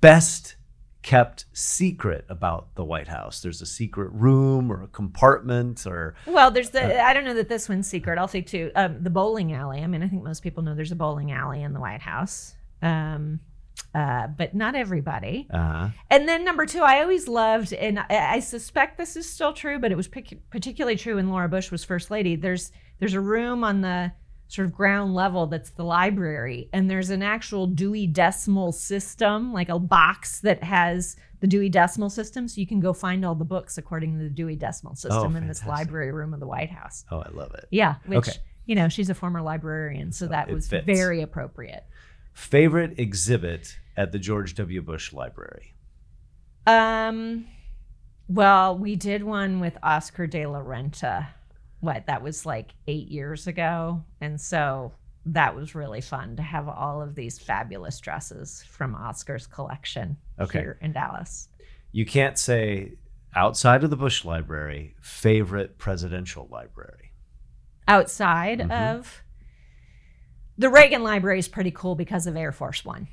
Best 0.00 0.56
kept 1.02 1.44
secret 1.52 2.24
about 2.28 2.74
the 2.74 2.84
White 2.84 3.08
House. 3.08 3.40
There's 3.40 3.62
a 3.62 3.66
secret 3.66 4.10
room 4.12 4.70
or 4.72 4.82
a 4.82 4.88
compartment 4.88 5.86
or 5.86 6.14
well 6.26 6.50
there's 6.50 6.70
the 6.70 7.00
i 7.02 7.12
don't 7.14 7.24
know 7.24 7.34
that 7.34 7.48
this 7.48 7.68
one's 7.68 7.86
secret. 7.88 8.18
I'll 8.18 8.28
say 8.28 8.40
two. 8.42 8.70
Um, 8.74 9.02
the 9.02 9.10
bowling 9.10 9.52
alley. 9.52 9.80
I 9.82 9.86
mean 9.86 10.02
i 10.02 10.08
think 10.08 10.22
most 10.22 10.42
people 10.42 10.62
know 10.62 10.74
there's 10.74 10.92
a 10.92 10.96
bowling 10.96 11.30
alley 11.32 11.62
in 11.62 11.72
the 11.72 11.80
white 11.80 12.02
house. 12.02 12.54
Um, 12.82 13.40
uh, 13.94 14.26
but 14.26 14.54
not 14.54 14.74
everybody. 14.74 15.46
Uh, 15.52 15.90
And 16.10 16.28
then 16.28 16.44
number 16.44 16.66
two, 16.66 16.82
I 16.82 17.00
always 17.00 17.26
loved, 17.28 17.72
and 17.72 17.98
I, 18.00 18.06
I 18.34 18.40
suspect 18.40 18.98
this 18.98 19.16
is 19.16 19.28
still 19.30 19.52
true, 19.52 19.78
but 19.78 19.92
it 19.92 19.96
was 19.96 20.08
pic- 20.08 20.50
particularly 20.50 20.96
true 20.96 21.14
when 21.14 21.28
Laura 21.30 21.48
Bush 21.48 21.70
was 21.70 21.84
first 21.84 22.10
lady. 22.10 22.34
There's 22.36 22.72
there's 22.98 23.14
a 23.14 23.20
room 23.20 23.62
on 23.64 23.80
the 23.80 24.12
sort 24.48 24.66
of 24.66 24.72
ground 24.74 25.14
level 25.14 25.46
that's 25.46 25.70
the 25.70 25.84
library, 25.84 26.68
and 26.72 26.90
there's 26.90 27.10
an 27.10 27.22
actual 27.22 27.66
Dewey 27.66 28.06
Decimal 28.06 28.72
System, 28.72 29.52
like 29.52 29.68
a 29.68 29.78
box 29.78 30.40
that 30.40 30.62
has 30.62 31.16
the 31.40 31.46
Dewey 31.46 31.68
Decimal 31.68 32.10
System, 32.10 32.48
so 32.48 32.60
you 32.60 32.66
can 32.66 32.80
go 32.80 32.92
find 32.92 33.24
all 33.24 33.34
the 33.34 33.44
books 33.44 33.78
according 33.78 34.16
to 34.16 34.24
the 34.24 34.30
Dewey 34.30 34.56
Decimal 34.56 34.96
System 34.96 35.36
in 35.36 35.46
this 35.46 35.64
library 35.66 36.10
room 36.12 36.32
of 36.34 36.40
the 36.40 36.46
White 36.46 36.70
House. 36.70 37.04
oh, 37.10 37.20
I 37.20 37.28
love 37.30 37.52
it. 37.54 37.66
Yeah, 37.70 37.96
which 38.06 38.28
Okay. 38.28 38.38
you 38.66 38.74
know 38.74 38.88
she's 38.88 39.10
a 39.10 39.14
former 39.14 39.40
librarian, 39.42 40.12
so 40.12 40.26
that 40.28 40.48
it 40.48 40.54
was 40.54 40.66
fits. 40.66 40.86
very 40.86 41.20
appropriate. 41.22 41.84
Favorite 42.32 42.98
exhibit 42.98 43.78
at 43.96 44.12
the 44.12 44.18
George 44.18 44.54
W. 44.54 44.80
Bush 44.80 45.12
Library. 45.12 45.74
Um, 46.66 47.46
well, 48.28 48.76
we 48.78 48.96
did 48.96 49.22
one 49.24 49.60
with 49.60 49.76
Oscar 49.82 50.26
de 50.26 50.46
la 50.46 50.60
Renta. 50.60 51.28
What 51.80 52.06
that 52.06 52.22
was 52.22 52.44
like 52.44 52.72
eight 52.86 53.08
years 53.08 53.46
ago, 53.46 54.04
and 54.20 54.40
so 54.40 54.92
that 55.26 55.54
was 55.54 55.74
really 55.74 56.00
fun 56.00 56.36
to 56.36 56.42
have 56.42 56.68
all 56.68 57.02
of 57.02 57.14
these 57.14 57.38
fabulous 57.38 58.00
dresses 58.00 58.64
from 58.68 58.94
Oscar's 58.94 59.46
collection 59.46 60.16
Okay. 60.40 60.58
here 60.60 60.78
in 60.80 60.92
Dallas. 60.92 61.48
You 61.92 62.04
can't 62.06 62.38
say 62.38 62.94
outside 63.36 63.84
of 63.84 63.90
the 63.90 63.96
Bush 63.96 64.24
Library, 64.24 64.96
favorite 65.00 65.78
presidential 65.78 66.48
library. 66.50 67.12
Outside 67.86 68.60
Mhm. 68.60 68.70
of 68.96 69.22
the 70.56 70.68
Reagan 70.70 71.02
Library 71.02 71.38
is 71.38 71.48
pretty 71.48 71.70
cool 71.70 71.94
because 71.94 72.26
of 72.26 72.36
Air 72.36 72.52
Force 72.52 72.84
One. 72.84 73.08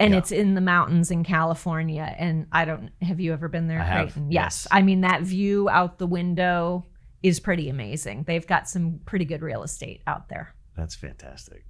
And 0.00 0.12
Yeah. 0.12 0.18
it's 0.18 0.32
in 0.32 0.54
the 0.54 0.60
mountains 0.60 1.10
in 1.10 1.24
California. 1.24 2.14
And 2.18 2.46
I 2.52 2.64
don't 2.64 2.90
have 3.02 3.20
you 3.20 3.32
ever 3.32 3.48
been 3.48 3.66
there, 3.68 3.84
Creighton? 3.84 4.30
yes. 4.30 4.66
I 4.70 4.82
mean, 4.82 5.00
that 5.02 5.22
view 5.22 5.68
out 5.68 5.98
the 5.98 6.06
window 6.06 6.86
is 7.22 7.40
pretty 7.40 7.68
amazing. 7.68 8.24
They've 8.26 8.46
got 8.46 8.68
some 8.68 9.00
pretty 9.04 9.24
good 9.24 9.42
real 9.42 9.62
estate 9.62 10.02
out 10.06 10.28
there. 10.28 10.54
That's 10.76 10.94
fantastic. 10.94 11.64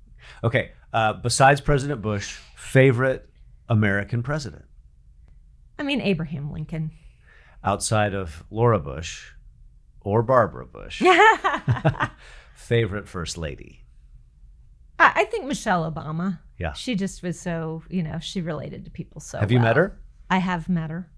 Okay, 0.44 0.72
uh, 0.92 1.14
besides 1.14 1.60
President 1.60 2.02
Bush, 2.02 2.38
favorite 2.56 3.28
American 3.68 4.22
president 4.22 4.64
I 5.78 5.82
mean, 5.82 6.00
Abraham 6.00 6.50
Lincoln. 6.50 6.90
outside 7.62 8.14
of 8.14 8.44
Laura 8.50 8.78
Bush 8.80 9.30
or 10.00 10.22
Barbara 10.22 10.66
Bush, 10.66 11.02
favorite 12.54 13.08
first 13.08 13.38
lady. 13.38 13.84
I 14.98 15.24
think 15.24 15.46
Michelle 15.46 15.90
Obama. 15.90 16.40
Yeah. 16.58 16.72
She 16.72 16.96
just 16.96 17.22
was 17.22 17.38
so, 17.38 17.84
you 17.88 18.02
know, 18.02 18.18
she 18.18 18.40
related 18.40 18.84
to 18.84 18.90
people 18.90 19.20
so 19.20 19.38
Have 19.38 19.52
you 19.52 19.60
met 19.60 19.76
her? 19.76 20.00
I 20.28 20.38
have 20.38 20.68
met 20.68 20.90
her. 20.90 21.08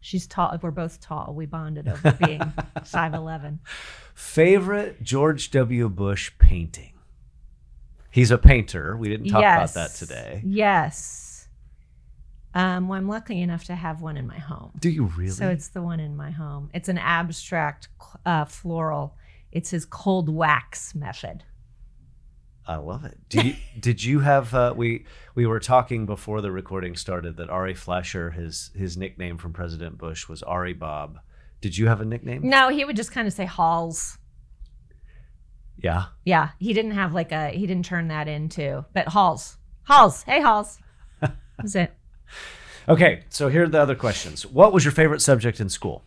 She's 0.00 0.26
tall. 0.26 0.56
We're 0.62 0.70
both 0.70 1.00
tall. 1.00 1.34
We 1.34 1.46
bonded 1.46 1.88
over 1.88 2.12
being 2.24 2.40
5'11. 2.76 3.58
Favorite 4.14 5.02
George 5.02 5.50
W. 5.50 5.88
Bush 5.88 6.32
painting. 6.38 6.92
He's 8.10 8.30
a 8.30 8.38
painter. 8.38 8.96
We 8.96 9.08
didn't 9.08 9.28
talk 9.28 9.42
about 9.42 9.74
that 9.74 9.90
today. 9.94 10.42
Yes. 10.44 11.48
Um, 12.54 12.88
well, 12.88 12.98
I'm 12.98 13.08
lucky 13.08 13.40
enough 13.42 13.64
to 13.64 13.74
have 13.74 14.00
one 14.00 14.16
in 14.16 14.26
my 14.26 14.38
home. 14.38 14.72
Do 14.78 14.88
you 14.88 15.04
really? 15.04 15.30
So 15.30 15.48
it's 15.48 15.68
the 15.68 15.82
one 15.82 16.00
in 16.00 16.16
my 16.16 16.30
home. 16.30 16.70
It's 16.72 16.88
an 16.88 16.98
abstract 16.98 17.88
uh, 18.24 18.46
floral. 18.46 19.14
It's 19.52 19.70
his 19.70 19.84
cold 19.84 20.28
wax 20.28 20.94
method. 20.94 21.44
I 22.68 22.76
love 22.76 23.04
it. 23.06 23.18
Do 23.30 23.40
you, 23.40 23.54
did 23.80 24.04
you 24.04 24.20
have? 24.20 24.54
Uh, 24.54 24.74
we 24.76 25.06
we 25.34 25.46
were 25.46 25.58
talking 25.58 26.04
before 26.06 26.40
the 26.42 26.52
recording 26.52 26.94
started 26.96 27.36
that 27.38 27.48
Ari 27.48 27.74
Fleischer, 27.74 28.30
his 28.30 28.70
his 28.76 28.96
nickname 28.96 29.38
from 29.38 29.52
President 29.54 29.96
Bush 29.98 30.28
was 30.28 30.42
Ari 30.42 30.74
Bob. 30.74 31.18
Did 31.62 31.76
you 31.78 31.88
have 31.88 32.00
a 32.00 32.04
nickname? 32.04 32.48
No, 32.48 32.68
he 32.68 32.84
would 32.84 32.94
just 32.94 33.10
kind 33.10 33.26
of 33.26 33.32
say 33.32 33.46
Halls. 33.46 34.18
Yeah. 35.80 36.06
Yeah, 36.24 36.50
he 36.58 36.72
didn't 36.72 36.90
have 36.92 37.14
like 37.14 37.32
a 37.32 37.48
he 37.48 37.66
didn't 37.66 37.84
turn 37.86 38.08
that 38.08 38.28
into, 38.28 38.84
but 38.92 39.08
Halls, 39.08 39.56
Halls, 39.84 40.22
hey 40.24 40.40
Halls, 40.42 40.78
that's 41.56 41.74
it. 41.74 41.94
Okay. 42.88 43.24
So 43.30 43.48
here 43.48 43.64
are 43.64 43.68
the 43.68 43.80
other 43.80 43.94
questions. 43.94 44.44
What 44.44 44.72
was 44.72 44.84
your 44.84 44.92
favorite 44.92 45.20
subject 45.22 45.60
in 45.60 45.68
school? 45.68 46.04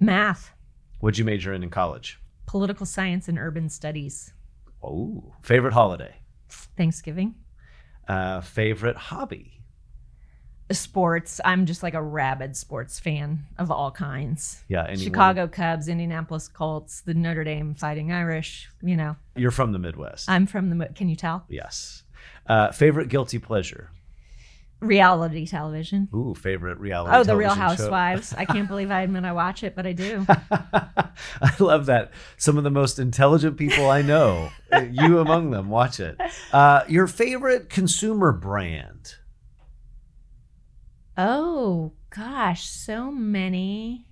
Math, 0.00 0.52
What'd 1.00 1.18
you 1.18 1.24
major 1.24 1.52
in 1.52 1.62
in 1.62 1.70
college? 1.70 2.20
political 2.46 2.86
science, 2.86 3.26
and 3.28 3.38
urban 3.38 3.68
studies. 3.68 4.32
Oh, 4.86 5.32
favorite 5.42 5.72
holiday. 5.72 6.14
Thanksgiving, 6.76 7.34
Uh, 8.06 8.40
favorite 8.42 8.96
hobby. 8.96 9.50
sports. 10.72 11.40
I'm 11.44 11.66
just 11.66 11.82
like 11.82 11.94
a 11.94 12.02
rabid 12.02 12.56
sports 12.56 12.98
fan 12.98 13.44
of 13.58 13.70
all 13.70 13.90
kinds. 13.90 14.64
Yeah. 14.68 14.84
anyone- 14.84 15.04
Chicago 15.04 15.46
Cubs, 15.46 15.88
Indianapolis 15.88 16.48
Colts, 16.48 17.02
the 17.02 17.12
Notre 17.14 17.44
Dame 17.44 17.74
Fighting 17.74 18.10
Irish. 18.12 18.70
You 18.82 18.96
know, 18.96 19.16
You're 19.36 19.50
from 19.50 19.72
the 19.72 19.78
Midwest. 19.78 20.28
I'm 20.28 20.46
from 20.46 20.70
the. 20.70 20.86
Can 20.94 21.08
you 21.08 21.16
tell? 21.16 21.44
yes. 21.48 22.02
Uh, 22.46 22.72
favorite 22.72 23.08
guilty 23.08 23.38
pleasure. 23.38 23.90
Reality 24.80 25.46
television. 25.46 26.08
Ooh, 26.14 26.34
favorite 26.34 26.78
reality. 26.78 27.16
Oh, 27.16 27.24
the 27.24 27.36
Real. 27.36 27.54
Housewives. 27.54 28.34
I 28.36 28.44
can't 28.44 28.68
believe 28.68 28.90
I 28.90 29.02
admit 29.02 29.24
I 29.24 29.32
watch 29.32 29.62
it, 29.62 29.74
but 29.74 29.86
I 29.86 29.92
do. 29.92 30.26
I 30.28 31.52
love 31.58 31.86
that. 31.86 32.12
Some 32.36 32.58
of 32.58 32.64
the 32.64 32.70
most 32.70 32.98
intelligent 32.98 33.56
people 33.56 33.88
I 33.88 34.02
know, 34.02 34.50
uh, 34.72 34.84
you 34.90 35.20
among 35.20 35.50
them, 35.50 35.68
watch 35.68 36.00
it. 36.00 36.18
Uh, 36.52 36.82
your 36.88 37.06
favorite 37.06 37.70
consumer 37.70 38.32
brand? 38.32 39.14
Oh 41.16 41.92
gosh, 42.10 42.64
so 42.68 43.10
many. 43.10 44.06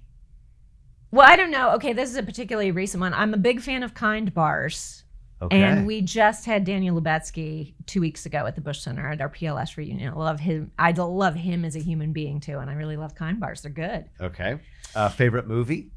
Well, 1.10 1.28
I 1.28 1.36
don't 1.36 1.50
know. 1.50 1.72
Okay, 1.72 1.92
this 1.92 2.08
is 2.08 2.16
a 2.16 2.22
particularly 2.22 2.70
recent 2.70 3.00
one. 3.00 3.12
I'm 3.12 3.34
a 3.34 3.38
big 3.38 3.60
fan 3.60 3.82
of 3.82 3.92
Kind 3.92 4.32
Bars. 4.32 5.01
Okay. 5.42 5.60
And 5.60 5.86
we 5.86 6.02
just 6.02 6.44
had 6.44 6.64
Daniel 6.64 7.00
Lubetzky 7.00 7.74
two 7.86 8.00
weeks 8.00 8.26
ago 8.26 8.46
at 8.46 8.54
the 8.54 8.60
Bush 8.60 8.78
Center 8.80 9.10
at 9.10 9.20
our 9.20 9.28
PLS 9.28 9.76
reunion. 9.76 10.12
I 10.12 10.16
love 10.16 10.38
him. 10.38 10.70
I 10.78 10.92
love 10.92 11.34
him 11.34 11.64
as 11.64 11.74
a 11.74 11.80
human 11.80 12.12
being 12.12 12.38
too, 12.38 12.58
and 12.58 12.70
I 12.70 12.74
really 12.74 12.96
love 12.96 13.16
Kind 13.16 13.40
Bars. 13.40 13.62
They're 13.62 13.72
good. 13.72 14.04
okay. 14.20 14.60
Uh, 14.94 15.08
favorite 15.08 15.48
movie? 15.48 15.90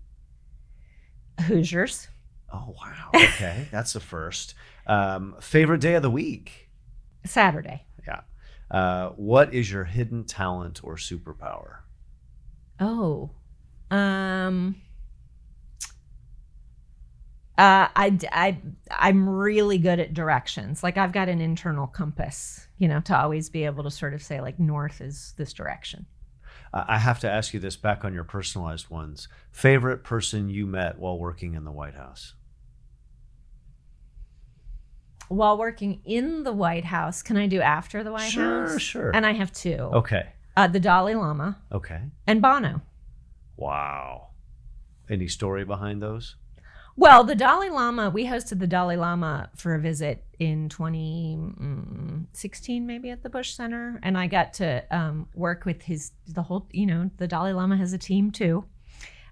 Hoosiers. 1.41 2.07
Oh 2.51 2.75
wow. 2.79 3.09
Okay, 3.13 3.67
that's 3.71 3.93
the 3.93 3.99
first. 3.99 4.55
Um, 4.87 5.35
favorite 5.41 5.81
day 5.81 5.95
of 5.95 6.01
the 6.01 6.09
week? 6.09 6.69
Saturday. 7.25 7.85
Yeah. 8.07 8.21
Uh, 8.71 9.09
what 9.09 9.53
is 9.53 9.71
your 9.71 9.83
hidden 9.83 10.23
talent 10.25 10.81
or 10.83 10.95
superpower? 10.95 11.79
Oh. 12.79 13.31
Um. 13.91 14.75
Uh, 17.57 17.87
I, 17.95 18.17
I, 18.31 18.57
I'm 18.91 19.29
really 19.29 19.77
good 19.77 19.99
at 19.99 20.13
directions. 20.13 20.83
Like 20.83 20.97
I've 20.97 21.13
got 21.13 21.29
an 21.29 21.39
internal 21.39 21.87
compass, 21.87 22.67
you 22.77 22.87
know, 22.89 22.99
to 23.01 23.17
always 23.17 23.49
be 23.49 23.63
able 23.63 23.83
to 23.85 23.91
sort 23.91 24.13
of 24.13 24.21
say 24.21 24.41
like 24.41 24.59
north 24.59 24.99
is 24.99 25.33
this 25.37 25.53
direction. 25.53 26.05
I 26.73 26.97
have 26.97 27.21
to 27.21 27.31
ask 27.31 27.53
you 27.53 27.61
this 27.61 27.77
back 27.77 28.03
on 28.03 28.13
your 28.13 28.25
personalized 28.25 28.89
ones. 28.89 29.29
Favorite 29.51 30.03
person 30.03 30.49
you 30.49 30.65
met 30.67 30.99
while 30.99 31.17
working 31.17 31.53
in 31.53 31.63
the 31.63 31.71
White 31.71 31.95
House? 31.95 32.33
While 35.29 35.57
working 35.57 36.01
in 36.05 36.43
the 36.43 36.51
White 36.53 36.85
House, 36.85 37.23
can 37.23 37.37
I 37.37 37.47
do 37.47 37.61
after 37.61 38.03
the 38.03 38.11
White 38.11 38.29
Sure, 38.29 38.67
House? 38.67 38.81
sure. 38.81 39.11
And 39.15 39.25
I 39.25 39.31
have 39.31 39.53
two. 39.53 39.75
Okay. 39.75 40.27
Uh, 40.57 40.67
the 40.67 40.79
Dalai 40.79 41.15
Lama 41.15 41.57
Okay. 41.71 42.01
and 42.27 42.41
Bono. 42.41 42.81
Wow. 43.57 44.27
Any 45.09 45.27
story 45.27 45.63
behind 45.65 46.01
those? 46.01 46.35
Well, 46.97 47.25
the 47.25 47.35
Dalai 47.35 47.69
Lama, 47.69 48.09
we 48.09 48.25
hosted 48.25 48.59
the 48.59 48.67
Dalai 48.67 48.95
Lama 48.95 49.49
for 49.55 49.75
a 49.75 49.79
visit 49.79 50.23
in 50.39 50.69
2016, 50.69 52.87
maybe 52.87 53.09
at 53.09 53.21
the 53.21 53.29
Bush 53.29 53.53
Center. 53.53 53.99
And 54.01 54.17
I 54.17 54.27
got 54.27 54.53
to 54.55 54.81
um, 54.95 55.27
work 55.35 55.65
with 55.65 55.81
his, 55.81 56.11
the 56.27 56.41
whole, 56.41 56.69
you 56.71 56.85
know, 56.85 57.11
the 57.17 57.27
Dalai 57.27 57.51
Lama 57.51 57.75
has 57.75 57.91
a 57.91 57.97
team 57.97 58.31
too. 58.31 58.63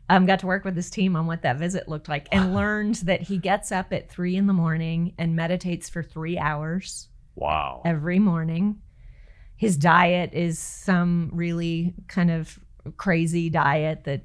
Um, 0.09 0.25
got 0.25 0.39
to 0.39 0.47
work 0.47 0.65
with 0.65 0.75
his 0.75 0.89
team 0.89 1.15
on 1.15 1.25
what 1.25 1.41
that 1.43 1.57
visit 1.57 1.87
looked 1.87 2.09
like 2.09 2.27
and 2.33 2.53
learned 2.53 2.95
that 2.95 3.21
he 3.21 3.37
gets 3.37 3.71
up 3.71 3.93
at 3.93 4.09
three 4.09 4.35
in 4.35 4.47
the 4.47 4.53
morning 4.53 5.13
and 5.17 5.33
meditates 5.33 5.87
for 5.87 6.03
three 6.03 6.37
hours 6.37 7.07
Wow. 7.35 7.81
every 7.85 8.19
morning. 8.19 8.81
His 9.55 9.77
diet 9.77 10.33
is 10.33 10.59
some 10.59 11.29
really 11.33 11.93
kind 12.09 12.29
of 12.29 12.59
crazy 12.97 13.49
diet 13.49 14.03
that 14.03 14.23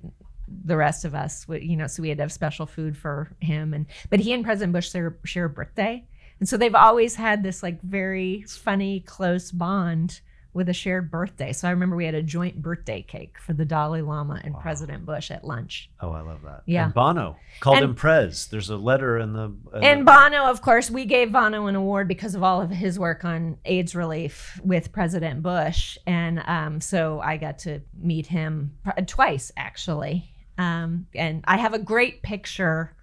the 0.64 0.76
rest 0.76 1.04
of 1.04 1.14
us, 1.14 1.46
you 1.48 1.76
know, 1.76 1.86
so 1.86 2.02
we 2.02 2.08
had 2.08 2.18
to 2.18 2.24
have 2.24 2.32
special 2.32 2.66
food 2.66 2.96
for 2.96 3.30
him. 3.40 3.74
And 3.74 3.86
but 4.10 4.20
he 4.20 4.32
and 4.32 4.44
President 4.44 4.72
Bush 4.72 4.90
share, 4.90 5.16
share 5.24 5.46
a 5.46 5.50
birthday, 5.50 6.04
and 6.40 6.48
so 6.48 6.56
they've 6.56 6.74
always 6.74 7.14
had 7.16 7.42
this 7.42 7.62
like 7.62 7.80
very 7.82 8.42
funny, 8.42 9.00
close 9.00 9.50
bond 9.52 10.20
with 10.54 10.68
a 10.68 10.72
shared 10.72 11.10
birthday. 11.10 11.52
So 11.52 11.68
I 11.68 11.70
remember 11.70 11.94
we 11.94 12.06
had 12.06 12.14
a 12.14 12.22
joint 12.22 12.60
birthday 12.62 13.02
cake 13.02 13.36
for 13.38 13.52
the 13.52 13.64
Dalai 13.66 14.00
Lama 14.00 14.40
and 14.42 14.58
President 14.58 15.04
Bush 15.04 15.30
at 15.30 15.44
lunch. 15.44 15.88
Oh, 16.00 16.10
I 16.10 16.22
love 16.22 16.40
that. 16.42 16.62
Yeah. 16.66 16.86
And 16.86 16.94
Bono 16.94 17.36
called 17.60 17.76
And- 17.76 17.84
him 17.84 17.94
Prez. 17.94 18.46
There's 18.48 18.70
a 18.70 18.76
letter 18.76 19.18
in 19.18 19.34
the. 19.34 19.54
in 19.74 19.84
And 19.84 20.00
the- 20.00 20.04
Bono, 20.10 20.44
of 20.50 20.62
course, 20.62 20.90
we 20.90 21.04
gave 21.04 21.30
Bono 21.32 21.66
an 21.66 21.76
award 21.76 22.08
because 22.08 22.34
of 22.34 22.42
all 22.42 22.60
of 22.62 22.70
his 22.70 22.98
work 22.98 23.24
on 23.24 23.58
AIDS 23.66 23.94
relief 23.94 24.58
with 24.64 24.90
President 24.90 25.42
Bush. 25.42 25.96
And 26.06 26.42
um, 26.46 26.80
so 26.80 27.20
I 27.20 27.36
got 27.36 27.58
to 27.60 27.80
meet 27.96 28.26
him 28.26 28.72
pr- 28.82 29.02
twice, 29.06 29.52
actually. 29.56 30.32
Um, 30.58 31.06
and 31.14 31.44
I 31.46 31.56
have 31.56 31.72
a 31.72 31.78
great 31.78 32.22
picture 32.22 32.94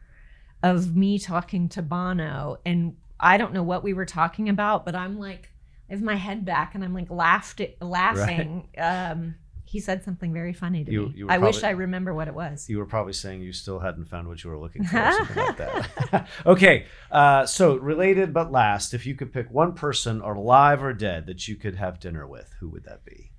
of 0.62 0.96
me 0.96 1.18
talking 1.20 1.70
to 1.70 1.82
Bono. 1.82 2.58
And 2.66 2.98
I 3.20 3.38
don't 3.38 3.54
know 3.54 3.64
what 3.64 3.84
we 3.84 3.94
were 3.94 4.06
talking 4.06 4.50
about, 4.50 4.86
but 4.86 4.96
I'm 4.96 5.18
like, 5.20 5.50
I 5.90 5.94
have 5.94 6.02
my 6.02 6.16
head 6.16 6.44
back 6.46 6.76
and 6.76 6.84
I'm 6.84 6.94
like 6.94 7.10
laughed 7.10 7.62
laughing. 7.80 8.68
Um, 8.78 9.36
he 9.68 9.80
said 9.80 10.04
something 10.04 10.32
very 10.34 10.54
funny 10.54 10.84
to 10.86 10.92
You- 10.92 11.08
me. 11.08 11.14
you 11.16 11.28
I 11.30 11.38
wish 11.38 11.64
I 11.64 11.72
remember 11.72 12.14
what 12.14 12.28
it 12.28 12.34
was. 12.36 12.70
you 12.70 12.78
were 12.78 12.86
probably 12.86 13.14
saying 13.14 13.42
you 13.42 13.52
still 13.54 13.80
hadn't 13.80 14.06
found 14.06 14.28
what 14.28 14.44
you 14.44 14.50
were 14.50 14.60
looking 14.60 14.84
for, 14.84 15.12
something 15.12 15.36
like 15.38 15.58
that. 15.58 16.28
okay, 16.46 16.86
uh, 17.12 17.46
so 17.46 17.76
related 17.78 18.34
but 18.34 18.52
last, 18.52 18.94
if 18.94 19.06
you 19.06 19.16
could 19.16 19.34
pick 19.34 19.50
one 19.52 19.74
person, 19.74 20.22
or 20.22 20.34
alive 20.36 20.84
or 20.84 20.94
dead, 20.94 21.26
that 21.28 21.48
you 21.48 21.56
could 21.56 21.76
have 21.76 22.00
dinner 22.00 22.28
with, 22.28 22.54
who 22.60 22.70
would 22.70 22.84
that 22.86 23.04
be? 23.06 23.32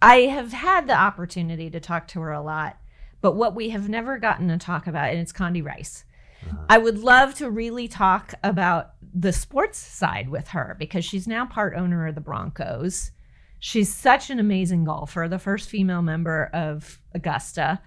I 0.00 0.22
have 0.22 0.52
had 0.52 0.86
the 0.86 0.94
opportunity 0.96 1.68
to 1.70 1.80
talk 1.80 2.06
to 2.08 2.20
her 2.20 2.32
a 2.32 2.40
lot, 2.40 2.78
but 3.20 3.32
what 3.36 3.54
we 3.54 3.70
have 3.70 3.88
never 3.88 4.18
gotten 4.18 4.48
to 4.48 4.58
talk 4.58 4.86
about, 4.86 5.10
and 5.10 5.18
it's 5.18 5.32
Condi 5.32 5.64
Rice. 5.64 6.04
Uh-huh. 6.46 6.56
I 6.68 6.78
would 6.78 6.98
love 6.98 7.34
to 7.34 7.50
really 7.50 7.88
talk 7.88 8.34
about 8.44 8.90
the 9.14 9.32
sports 9.32 9.78
side 9.78 10.28
with 10.28 10.48
her 10.48 10.76
because 10.78 11.04
she's 11.04 11.26
now 11.26 11.46
part 11.46 11.74
owner 11.76 12.06
of 12.06 12.14
the 12.14 12.20
Broncos. 12.20 13.10
She's 13.58 13.92
such 13.92 14.30
an 14.30 14.38
amazing 14.38 14.84
golfer, 14.84 15.26
the 15.28 15.38
first 15.40 15.68
female 15.68 16.02
member 16.02 16.48
of 16.52 17.00
Augusta. 17.14 17.80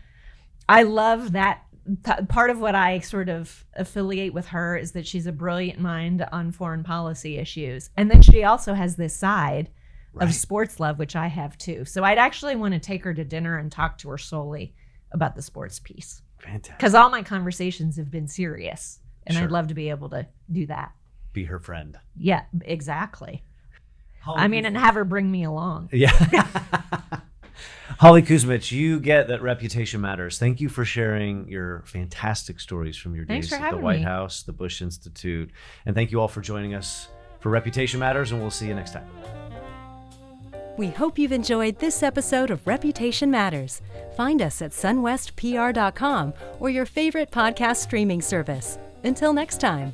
I 0.68 0.84
love 0.84 1.32
that. 1.32 1.62
p- 2.04 2.26
Part 2.28 2.50
of 2.50 2.60
what 2.60 2.76
I 2.76 3.00
sort 3.00 3.30
of 3.30 3.66
affiliate 3.76 4.34
with 4.34 4.48
her 4.48 4.76
is 4.76 4.92
that 4.92 5.08
she's 5.08 5.28
a 5.28 5.32
brilliant 5.32 5.80
mind 5.80 6.26
on 6.34 6.52
foreign 6.52 6.84
policy 6.84 7.38
issues. 7.38 7.90
And 7.96 8.12
then 8.12 8.22
she 8.22 8.44
also 8.44 8.74
has 8.74 8.98
this 8.98 9.16
side 9.16 9.70
Right. 10.14 10.28
of 10.28 10.36
sports 10.36 10.78
love, 10.82 11.00
which 11.00 11.16
I 11.16 11.28
have 11.28 11.58
too. 11.58 11.86
So 11.86 12.04
I'd 12.04 12.18
actually 12.18 12.58
want 12.58 12.74
to 12.74 12.82
take 12.82 13.06
her 13.06 13.14
to 13.14 13.24
dinner 13.24 13.58
and 13.58 13.72
talk 13.72 13.98
to 14.00 14.10
her 14.10 14.18
solely 14.18 14.76
about 15.12 15.36
the 15.36 15.42
sports 15.42 15.80
piece 15.80 16.22
Fantastic. 16.40 16.78
because 16.78 16.94
all 16.96 17.10
my 17.10 17.24
conversations 17.24 17.98
have 17.98 18.10
been 18.12 18.28
serious, 18.28 19.00
and 19.28 19.36
Sure. 19.36 19.44
I'd 19.46 19.52
love 19.52 19.68
to 19.68 19.74
be 19.74 19.90
able 19.90 20.10
to 20.10 20.28
do 20.52 20.66
that. 20.68 20.92
Be 21.34 21.46
her 21.46 21.60
friend. 21.60 21.98
Yeah, 22.18 22.44
exactly. 22.64 23.44
I 24.28 24.48
mean, 24.48 24.66
and 24.66 24.78
have 24.78 24.96
her 24.96 25.04
bring 25.06 25.32
me 25.32 25.44
along. 25.44 25.90
Yeah. 25.92 26.12
Holly 28.00 28.22
Kuzmich, 28.24 28.72
you 28.72 29.00
get 29.00 29.28
that 29.28 29.42
reputation 29.42 30.02
matters. 30.02 30.40
Thank 30.40 30.60
you 30.60 30.70
for 30.70 30.86
sharing 30.86 31.48
your 31.48 31.84
fantastic 31.86 32.60
stories 32.60 32.98
from 32.98 33.16
your 33.16 33.26
Thanks 33.26 33.50
days 33.50 33.60
at 33.60 33.72
the 33.72 33.78
White 33.78 34.00
me. 34.00 34.06
House, 34.06 34.44
the 34.44 34.54
Bush 34.54 34.82
Institute. 34.82 35.52
And 35.86 35.96
thank 35.96 36.12
you 36.12 36.20
all 36.20 36.28
for 36.28 36.42
joining 36.42 36.74
us 36.74 37.10
for 37.40 37.50
Reputation 37.50 38.00
Matters, 38.00 38.32
and 38.32 38.42
we'll 38.42 38.50
see 38.52 38.68
you 38.68 38.76
next 38.76 38.94
time. 38.94 39.41
We 40.78 40.88
hope 40.88 41.20
you've 41.20 41.32
enjoyed 41.32 41.80
this 41.80 42.02
episode 42.02 42.50
of 42.50 42.66
Reputation 42.66 43.30
Matters. 43.30 43.82
Find 44.16 44.42
us 44.42 44.62
at 44.62 44.72
sunwestpr.com 44.72 46.34
or 46.60 46.70
your 46.70 46.86
favorite 46.86 47.32
podcast 47.32 47.78
streaming 47.78 48.22
service. 48.22 48.78
Until 49.04 49.34
next 49.34 49.60
time. 49.60 49.94